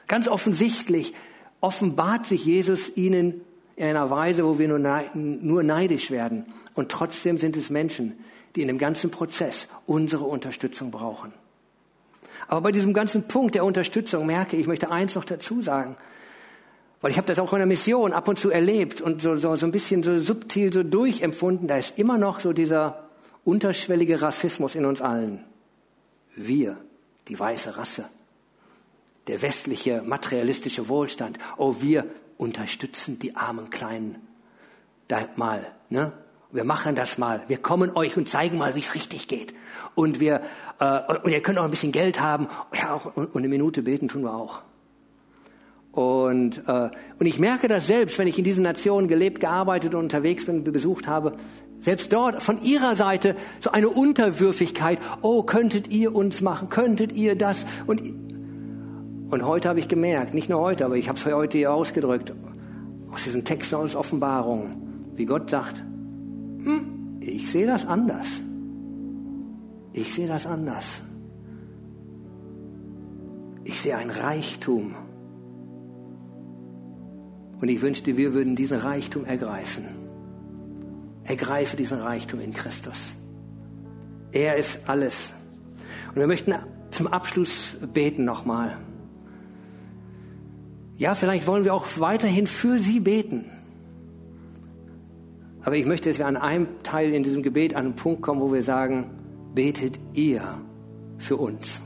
Ganz 0.08 0.28
offensichtlich 0.28 1.14
offenbart 1.62 2.28
sich 2.28 2.45
Jesus 2.45 2.95
ihnen 2.95 3.41
in 3.76 3.88
einer 3.88 4.10
Weise, 4.10 4.45
wo 4.45 4.60
wir 4.60 4.68
nur 5.16 5.64
neidisch 5.64 6.12
werden. 6.12 6.45
Und 6.76 6.91
trotzdem 6.91 7.38
sind 7.38 7.58
es 7.58 7.70
Menschen, 7.70 8.14
die 8.56 8.62
in 8.62 8.68
dem 8.68 8.78
ganzen 8.78 9.12
Prozess 9.12 9.68
unsere 9.86 10.26
Unterstützung 10.26 10.91
brauchen. 10.91 11.34
Aber 12.47 12.62
bei 12.62 12.72
diesem 12.72 12.93
ganzen 12.93 13.28
Punkt 13.28 13.56
der 13.56 13.66
Unterstützung 13.66 14.26
merke 14.26 14.56
ich, 14.56 14.62
ich 14.62 14.68
möchte 14.68 14.91
eins 14.91 15.16
noch 15.16 15.26
dazu 15.26 15.62
sagen, 15.62 15.97
weil 17.01 17.12
ich 17.12 17.18
habe 17.18 17.28
das 17.28 17.39
auch 17.39 17.51
in 17.53 17.60
der 17.60 17.68
Mission 17.68 18.14
ab 18.14 18.28
und 18.28 18.39
zu 18.39 18.51
erlebt 18.51 19.01
und 19.01 19.22
so, 19.22 19.36
so, 19.36 19.56
so 19.56 19.66
ein 19.66 19.72
bisschen 19.72 20.03
so 20.03 20.20
subtil 20.20 20.72
so 20.72 20.84
durchempfunden, 20.84 21.68
da 21.68 21.78
ist 21.78 21.97
immer 21.97 22.18
noch 22.18 22.39
so 22.39 22.53
dieser 22.53 23.10
unterschwellige 23.43 24.22
Rassismus 24.22 24.76
in 24.76 24.86
uns 24.86 25.01
allen. 25.01 25.43
Wir, 26.36 26.78
die 27.28 27.39
weiße 27.39 27.78
Rasse, 27.78 28.05
der 29.28 29.41
westliche 29.41 30.01
materialistische 30.03 30.88
Wohlstand. 30.88 31.38
Oh, 31.57 31.76
wir 31.80 32.05
unterstützen 32.38 33.19
die 33.19 33.36
armen 33.36 33.69
Kleinen 33.69 34.17
da 35.07 35.28
mal, 35.36 35.65
ne? 35.89 36.13
Wir 36.51 36.63
machen 36.63 36.95
das 36.95 37.17
mal. 37.17 37.43
Wir 37.47 37.57
kommen 37.57 37.97
euch 37.97 38.15
und 38.15 38.30
zeigen 38.30 38.57
mal, 38.57 38.76
wie 38.76 38.80
es 38.80 38.95
richtig 38.95 39.28
geht. 39.28 39.53
Und 39.93 40.21
wir 40.21 40.41
äh, 40.80 41.17
und 41.21 41.32
ihr 41.32 41.41
könnt 41.41 41.59
auch 41.59 41.65
ein 41.65 41.71
bisschen 41.71 41.91
Geld 41.91 42.21
haben. 42.21 42.47
Ja, 42.73 42.93
auch, 42.93 43.17
und 43.17 43.36
eine 43.36 43.49
Minute 43.49 43.82
beten 43.82 44.07
tun 44.07 44.21
wir 44.21 44.34
auch. 44.34 44.61
Und, 45.95 46.61
äh, 46.67 46.89
und 47.19 47.26
ich 47.26 47.39
merke 47.39 47.69
das 47.69 47.88
selbst, 47.88 48.19
wenn 48.19 48.28
ich 48.28 48.38
in 48.38 48.43
diesen 48.43 48.63
Nationen 48.63 49.07
gelebt, 49.07 49.39
gearbeitet 49.39 49.95
und 49.95 50.01
unterwegs 50.01 50.45
bin, 50.45 50.63
besucht 50.63 51.07
habe, 51.07 51.38
selbst 51.86 52.12
dort 52.12 52.42
von 52.42 52.60
ihrer 52.64 52.96
Seite 52.96 53.36
so 53.60 53.70
eine 53.70 53.90
Unterwürfigkeit. 53.90 54.98
Oh, 55.22 55.44
könntet 55.44 55.88
ihr 55.88 56.16
uns 56.16 56.42
machen? 56.42 56.68
Könntet 56.70 57.12
ihr 57.12 57.36
das? 57.36 57.68
Und, 57.86 58.02
und 59.30 59.46
heute 59.46 59.70
habe 59.70 59.80
ich 59.80 59.88
gemerkt, 59.88 60.34
nicht 60.34 60.50
nur 60.50 60.62
heute, 60.62 60.84
aber 60.84 60.96
ich 60.96 61.10
habe 61.10 61.20
es 61.20 61.26
heute 61.28 61.60
hier 61.60 61.72
ausgedrückt, 61.72 62.34
aus 63.12 63.24
diesen 63.24 63.46
Texten 63.46 63.76
aus 63.76 63.96
Offenbarungen, 63.96 65.12
wie 65.14 65.28
Gott 65.28 65.52
sagt, 65.52 65.78
hm, 65.78 67.20
ich 67.20 67.52
sehe 67.52 67.68
das 67.68 67.86
anders. 67.86 68.42
Ich 69.94 70.12
sehe 70.12 70.28
das 70.28 70.48
anders. 70.48 71.04
Ich 73.64 73.80
sehe 73.80 73.96
ein 73.96 74.10
Reichtum 74.10 74.96
und 77.62 77.70
ich 77.70 77.80
wünschte, 77.84 78.18
wir 78.18 78.34
würden 78.34 78.56
diesen 78.56 78.80
Reichtum 78.80 79.24
ergreifen. 79.24 80.05
Ergreife 81.26 81.76
diesen 81.76 81.99
Reichtum 81.99 82.39
in 82.39 82.53
Christus. 82.53 83.15
Er 84.32 84.57
ist 84.57 84.88
alles. 84.88 85.34
Und 86.09 86.17
wir 86.17 86.28
möchten 86.28 86.53
zum 86.91 87.07
Abschluss 87.07 87.78
beten 87.93 88.26
nochmal. 88.26 88.78
Ja, 90.97 91.15
vielleicht 91.15 91.47
wollen 91.47 91.65
wir 91.65 91.73
auch 91.73 91.88
weiterhin 91.97 92.47
für 92.47 92.80
Sie 92.80 92.99
beten. 92.99 93.45
Aber 95.63 95.76
ich 95.76 95.86
möchte, 95.86 96.09
dass 96.09 96.19
wir 96.19 96.28
an 96.28 96.38
einem 96.38 96.67
Teil 96.84 97.11
in 97.11 97.23
diesem 97.23 97.43
Gebet 97.43 97.76
an 97.76 97.86
einen 97.86 97.95
Punkt 97.95 98.21
kommen, 98.21 98.39
wo 98.39 98.53
wir 98.53 98.63
sagen, 98.63 99.09
betet 99.53 99.99
ihr 100.13 100.41
für 101.17 101.38
uns. 101.38 101.82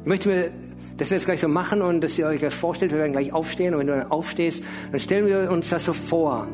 Ich 0.00 0.06
möchte 0.06 0.28
mir 0.28 0.52
dass 0.98 1.10
wir 1.10 1.16
das 1.16 1.24
gleich 1.24 1.40
so 1.40 1.48
machen 1.48 1.80
und 1.80 2.02
dass 2.02 2.18
ihr 2.18 2.26
euch 2.26 2.40
das 2.40 2.54
vorstellt. 2.54 2.90
Wir 2.90 2.98
werden 2.98 3.12
gleich 3.12 3.32
aufstehen 3.32 3.72
und 3.74 3.80
wenn 3.80 3.86
du 3.86 3.96
dann 3.96 4.10
aufstehst, 4.10 4.62
dann 4.90 5.00
stellen 5.00 5.26
wir 5.26 5.50
uns 5.50 5.68
das 5.70 5.84
so 5.84 5.92
vor. 5.92 6.48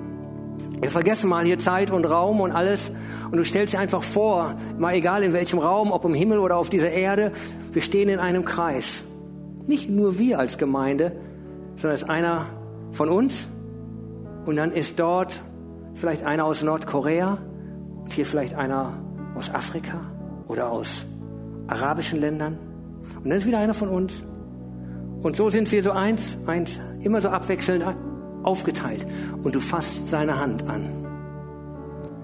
Wir 0.81 0.91
vergessen 0.91 1.31
mal 1.31 1.45
hier 1.45 1.59
Zeit 1.59 1.91
und 1.91 2.05
Raum 2.05 2.41
und 2.41 2.53
alles. 2.53 2.91
Und 3.31 3.39
du 3.39 3.45
stellst 3.45 3.75
dir 3.75 3.79
einfach 3.79 4.03
vor, 4.03 4.55
mal 4.79 4.95
egal 4.95 5.23
in 5.23 5.33
welchem 5.33 5.59
Raum, 5.59 5.93
ob 5.93 6.05
im 6.05 6.15
Himmel 6.15 6.39
oder 6.39 6.57
auf 6.57 6.69
dieser 6.69 6.91
Erde, 6.91 7.33
wir 7.73 7.83
stehen 7.83 8.09
in 8.09 8.19
einem 8.19 8.45
Kreis. 8.45 9.05
Nicht 9.67 9.89
nur 9.89 10.19
wir 10.19 10.39
als 10.39 10.59
Gemeinde, 10.59 11.13
sondern 11.77 11.95
es 11.95 12.03
ist 12.03 12.11
einer 12.11 12.47
von 12.93 13.09
uns. 13.09 13.49
Und 14.45 14.57
dann 14.57 14.73
ist 14.73 15.01
dort 15.01 15.41
vielleicht 15.95 16.25
einer 16.25 16.45
aus 16.45 16.63
Nordkorea 16.63 17.39
und 18.03 18.13
hier 18.13 18.27
vielleicht 18.27 18.55
einer 18.55 18.99
aus 19.35 19.53
Afrika 19.53 20.01
oder 20.49 20.71
aus 20.71 21.07
arabischen 21.67 22.21
Ländern. 22.21 22.59
Und 23.17 23.31
dann 23.31 23.39
ist 23.39 23.47
wieder 23.47 23.59
einer 23.59 23.75
von 23.75 23.89
uns. 23.89 24.25
Und 25.23 25.37
so 25.37 25.49
sind 25.49 25.73
wir 25.73 25.83
so 25.83 25.93
eins, 25.93 26.37
eins, 26.47 26.81
immer 27.01 27.23
so 27.23 27.31
abwechselnd 27.31 27.85
aufgeteilt. 28.45 29.07
Und 29.43 29.55
du 29.55 29.61
fasst 29.61 30.11
seine 30.11 30.41
Hand 30.41 30.69
an. 30.69 30.89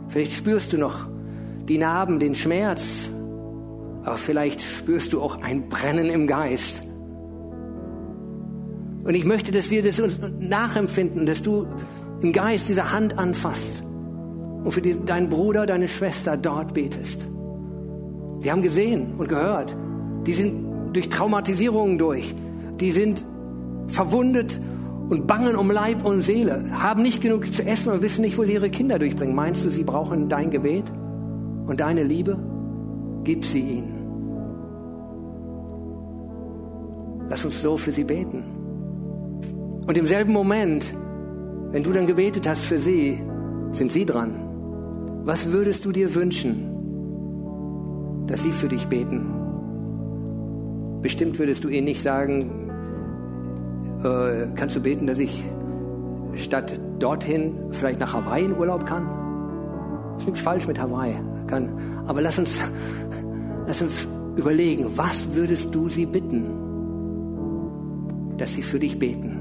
Vielleicht 0.08 0.32
spürst 0.32 0.72
du 0.72 0.78
noch 0.78 1.06
die 1.68 1.78
Narben, 1.78 2.18
den 2.18 2.34
Schmerz, 2.34 3.10
aber 4.02 4.16
vielleicht 4.16 4.60
spürst 4.62 5.12
du 5.12 5.20
auch 5.20 5.42
ein 5.42 5.68
Brennen 5.68 6.10
im 6.10 6.26
Geist. 6.26 6.82
Und 9.04 9.14
ich 9.14 9.24
möchte, 9.24 9.52
dass 9.52 9.70
wir 9.70 9.82
das 9.82 10.00
uns 10.00 10.18
nachempfinden, 10.38 11.26
dass 11.26 11.42
du 11.42 11.66
im 12.20 12.32
Geist 12.32 12.68
diese 12.68 12.92
Hand 12.92 13.18
anfasst 13.18 13.82
und 14.64 14.72
für 14.72 14.82
die, 14.82 15.02
deinen 15.04 15.28
Bruder, 15.28 15.64
deine 15.64 15.88
Schwester 15.88 16.36
dort 16.36 16.74
betest. 16.74 17.26
Wir 18.40 18.52
haben 18.52 18.62
gesehen 18.62 19.14
und 19.16 19.28
gehört, 19.28 19.74
die 20.26 20.32
sind 20.32 20.92
durch 20.92 21.08
Traumatisierungen 21.08 21.98
durch 21.98 22.34
die 22.80 22.90
sind 22.90 23.24
verwundet 23.88 24.58
und 25.10 25.26
bangen 25.26 25.56
um 25.56 25.70
Leib 25.70 26.04
und 26.04 26.22
Seele, 26.22 26.64
haben 26.72 27.02
nicht 27.02 27.20
genug 27.20 27.52
zu 27.52 27.66
essen 27.66 27.92
und 27.92 28.00
wissen 28.00 28.22
nicht, 28.22 28.38
wo 28.38 28.44
sie 28.44 28.54
ihre 28.54 28.70
Kinder 28.70 28.98
durchbringen. 28.98 29.34
Meinst 29.34 29.64
du, 29.64 29.70
sie 29.70 29.82
brauchen 29.82 30.28
dein 30.28 30.50
Gebet 30.50 30.84
und 31.66 31.80
deine 31.80 32.04
Liebe? 32.04 32.38
Gib 33.24 33.44
sie 33.44 33.60
ihnen. 33.60 33.96
Lass 37.28 37.44
uns 37.44 37.60
so 37.60 37.76
für 37.76 37.92
sie 37.92 38.04
beten. 38.04 38.44
Und 39.86 39.98
im 39.98 40.06
selben 40.06 40.32
Moment, 40.32 40.94
wenn 41.72 41.82
du 41.82 41.92
dann 41.92 42.06
gebetet 42.06 42.48
hast 42.48 42.64
für 42.64 42.78
sie, 42.78 43.18
sind 43.72 43.90
sie 43.90 44.06
dran. 44.06 44.34
Was 45.24 45.50
würdest 45.52 45.84
du 45.84 45.90
dir 45.90 46.14
wünschen, 46.14 46.68
dass 48.28 48.44
sie 48.44 48.52
für 48.52 48.68
dich 48.68 48.86
beten? 48.86 49.26
Bestimmt 51.02 51.38
würdest 51.40 51.64
du 51.64 51.68
ihnen 51.68 51.84
nicht 51.84 52.00
sagen, 52.00 52.59
äh, 54.02 54.46
kannst 54.54 54.76
du 54.76 54.80
beten, 54.80 55.06
dass 55.06 55.18
ich 55.18 55.44
statt 56.34 56.78
dorthin 56.98 57.54
vielleicht 57.72 58.00
nach 58.00 58.14
Hawaii 58.14 58.44
in 58.44 58.56
Urlaub 58.56 58.86
kann? 58.86 59.06
Ist 60.18 60.26
nichts 60.26 60.40
falsch 60.40 60.66
mit 60.66 60.80
Hawaii. 60.80 61.14
Kann. 61.46 61.70
Aber 62.06 62.20
lass 62.20 62.38
uns, 62.38 62.58
lass 63.66 63.82
uns 63.82 64.06
überlegen, 64.36 64.86
was 64.96 65.34
würdest 65.34 65.74
du 65.74 65.88
sie 65.88 66.06
bitten, 66.06 66.46
dass 68.36 68.54
sie 68.54 68.62
für 68.62 68.78
dich 68.78 68.98
beten? 68.98 69.36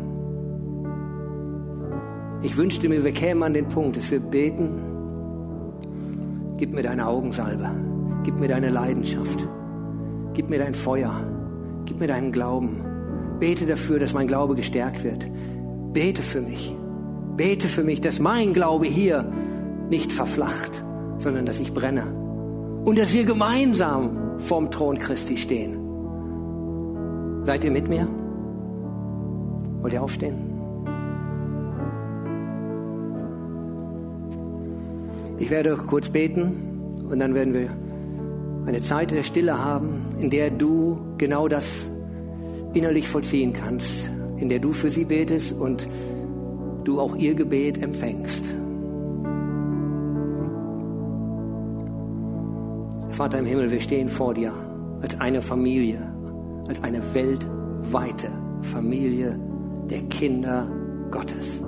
Ich 2.42 2.56
wünschte 2.56 2.88
mir, 2.88 3.04
wir 3.04 3.12
kämen 3.12 3.44
an 3.44 3.54
den 3.54 3.68
Punkt, 3.68 3.98
dass 3.98 4.10
wir 4.12 4.22
beten, 4.22 4.82
gib 6.58 6.74
mir 6.74 6.84
deine 6.84 7.06
Augensalbe, 7.06 7.70
gib 8.24 8.40
mir 8.40 8.48
deine 8.48 8.70
Leidenschaft, 8.70 9.46
gib 10.34 10.50
mir 10.50 10.60
dein 10.60 10.74
Feuer, 10.74 11.12
gib 11.86 12.00
mir 12.00 12.08
deinen 12.08 12.32
Glauben. 12.32 12.89
Bete 13.40 13.66
dafür, 13.66 14.00
dass 14.00 14.14
mein 14.14 14.28
Glaube 14.28 14.56
gestärkt 14.56 15.04
wird. 15.04 15.26
Bete 15.94 16.22
für 16.22 16.42
mich. 16.42 16.76
Bete 17.38 17.68
für 17.70 17.84
mich, 17.84 18.02
dass 18.02 18.20
mein 18.20 18.54
Glaube 18.54 18.86
hier 18.86 19.32
nicht 19.90 20.12
verflacht, 20.12 20.84
sondern 21.18 21.46
dass 21.46 21.60
ich 21.60 21.74
brenne. 21.74 22.04
Und 22.84 22.98
dass 22.98 23.14
wir 23.14 23.24
gemeinsam 23.24 24.40
vorm 24.40 24.70
Thron 24.72 24.98
Christi 24.98 25.38
stehen. 25.38 25.78
Seid 27.46 27.64
ihr 27.64 27.72
mit 27.72 27.88
mir? 27.88 28.08
Wollt 29.82 29.94
ihr 29.94 30.04
aufstehen? 30.04 30.36
Ich 35.38 35.50
werde 35.50 35.78
kurz 35.78 36.10
beten 36.10 37.06
und 37.10 37.20
dann 37.20 37.34
werden 37.34 37.54
wir 37.54 37.70
eine 38.66 38.82
Zeit 38.82 39.12
der 39.12 39.24
Stille 39.24 39.64
haben, 39.64 40.02
in 40.20 40.30
der 40.30 40.52
du 40.52 41.00
genau 41.18 41.48
das 41.48 41.90
innerlich 42.74 43.08
vollziehen 43.08 43.54
kannst, 43.54 44.12
in 44.38 44.50
der 44.50 44.60
du 44.60 44.72
für 44.72 44.90
sie 44.90 45.06
betest 45.06 45.54
und 45.54 45.88
du 46.84 47.00
auch 47.00 47.16
ihr 47.16 47.36
Gebet 47.36 47.82
empfängst. 47.82 48.54
Vater 53.12 53.40
im 53.40 53.46
Himmel, 53.46 53.70
wir 53.70 53.80
stehen 53.80 54.08
vor 54.08 54.34
dir 54.34 54.54
als 55.02 55.20
eine 55.20 55.42
Familie, 55.42 56.14
als 56.68 56.82
eine 56.84 57.02
weltweite 57.14 58.30
Familie 58.62 59.38
der 59.90 60.02
Kinder 60.04 60.68
Gottes. 61.12 61.62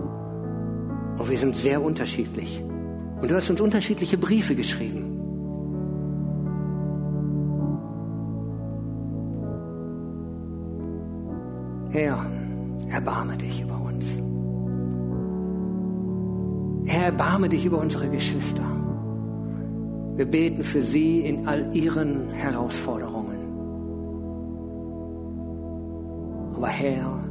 Und 1.17 1.29
wir 1.29 1.37
sind 1.37 1.55
sehr 1.55 1.81
unterschiedlich. 1.81 2.63
Und 3.21 3.29
du 3.29 3.35
hast 3.35 3.49
uns 3.49 3.61
unterschiedliche 3.61 4.17
Briefe 4.17 4.55
geschrieben. 4.55 5.10
Herr, 16.91 17.05
erbarme 17.05 17.47
dich 17.47 17.65
über 17.65 17.77
unsere 17.77 18.09
Geschwister. 18.09 18.65
Wir 20.17 20.25
beten 20.25 20.61
für 20.61 20.81
sie 20.81 21.21
in 21.21 21.47
all 21.47 21.73
ihren 21.73 22.27
Herausforderungen. 22.31 23.37
Aber 26.53 26.67
Herr, 26.67 27.23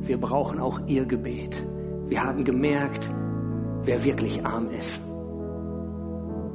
wir 0.00 0.16
brauchen 0.16 0.60
auch 0.60 0.80
ihr 0.86 1.06
Gebet. 1.06 1.66
Wir 2.06 2.22
haben 2.22 2.44
gemerkt, 2.44 3.10
wer 3.82 4.04
wirklich 4.04 4.46
arm 4.46 4.68
ist. 4.70 5.02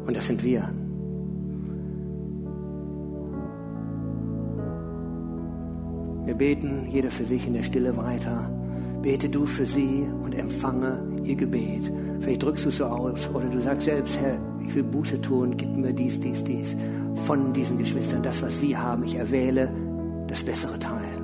Und 0.08 0.16
das 0.16 0.26
sind 0.26 0.42
wir. 0.42 0.70
Wir 6.24 6.36
beten 6.36 6.88
jeder 6.90 7.12
für 7.12 7.26
sich 7.26 7.48
in 7.48 7.54
der 7.54 7.64
Stille 7.64 7.98
weiter. 7.98 8.50
Bete 9.06 9.30
du 9.30 9.46
für 9.46 9.68
sie 9.68 10.08
und 10.24 10.34
empfange 10.34 10.98
ihr 11.24 11.36
Gebet. 11.36 11.92
Vielleicht 12.22 12.42
drückst 12.42 12.66
du 12.66 12.70
es 12.70 12.78
so 12.78 12.86
aus 12.86 13.30
oder 13.32 13.46
du 13.46 13.62
sagst 13.62 13.86
selbst, 13.86 14.20
Herr, 14.20 14.40
ich 14.68 14.74
will 14.74 14.82
Buße 14.82 15.22
tun, 15.22 15.56
gib 15.56 15.78
mir 15.78 15.94
dies, 15.94 16.20
dies, 16.20 16.44
dies. 16.44 16.76
Von 17.28 17.54
diesen 17.54 17.78
Geschwistern, 17.78 18.24
das, 18.24 18.42
was 18.42 18.60
sie 18.60 18.76
haben, 18.76 19.04
ich 19.04 19.14
erwähle 19.14 19.70
das 20.26 20.42
bessere 20.42 20.80
Teil. 20.80 21.15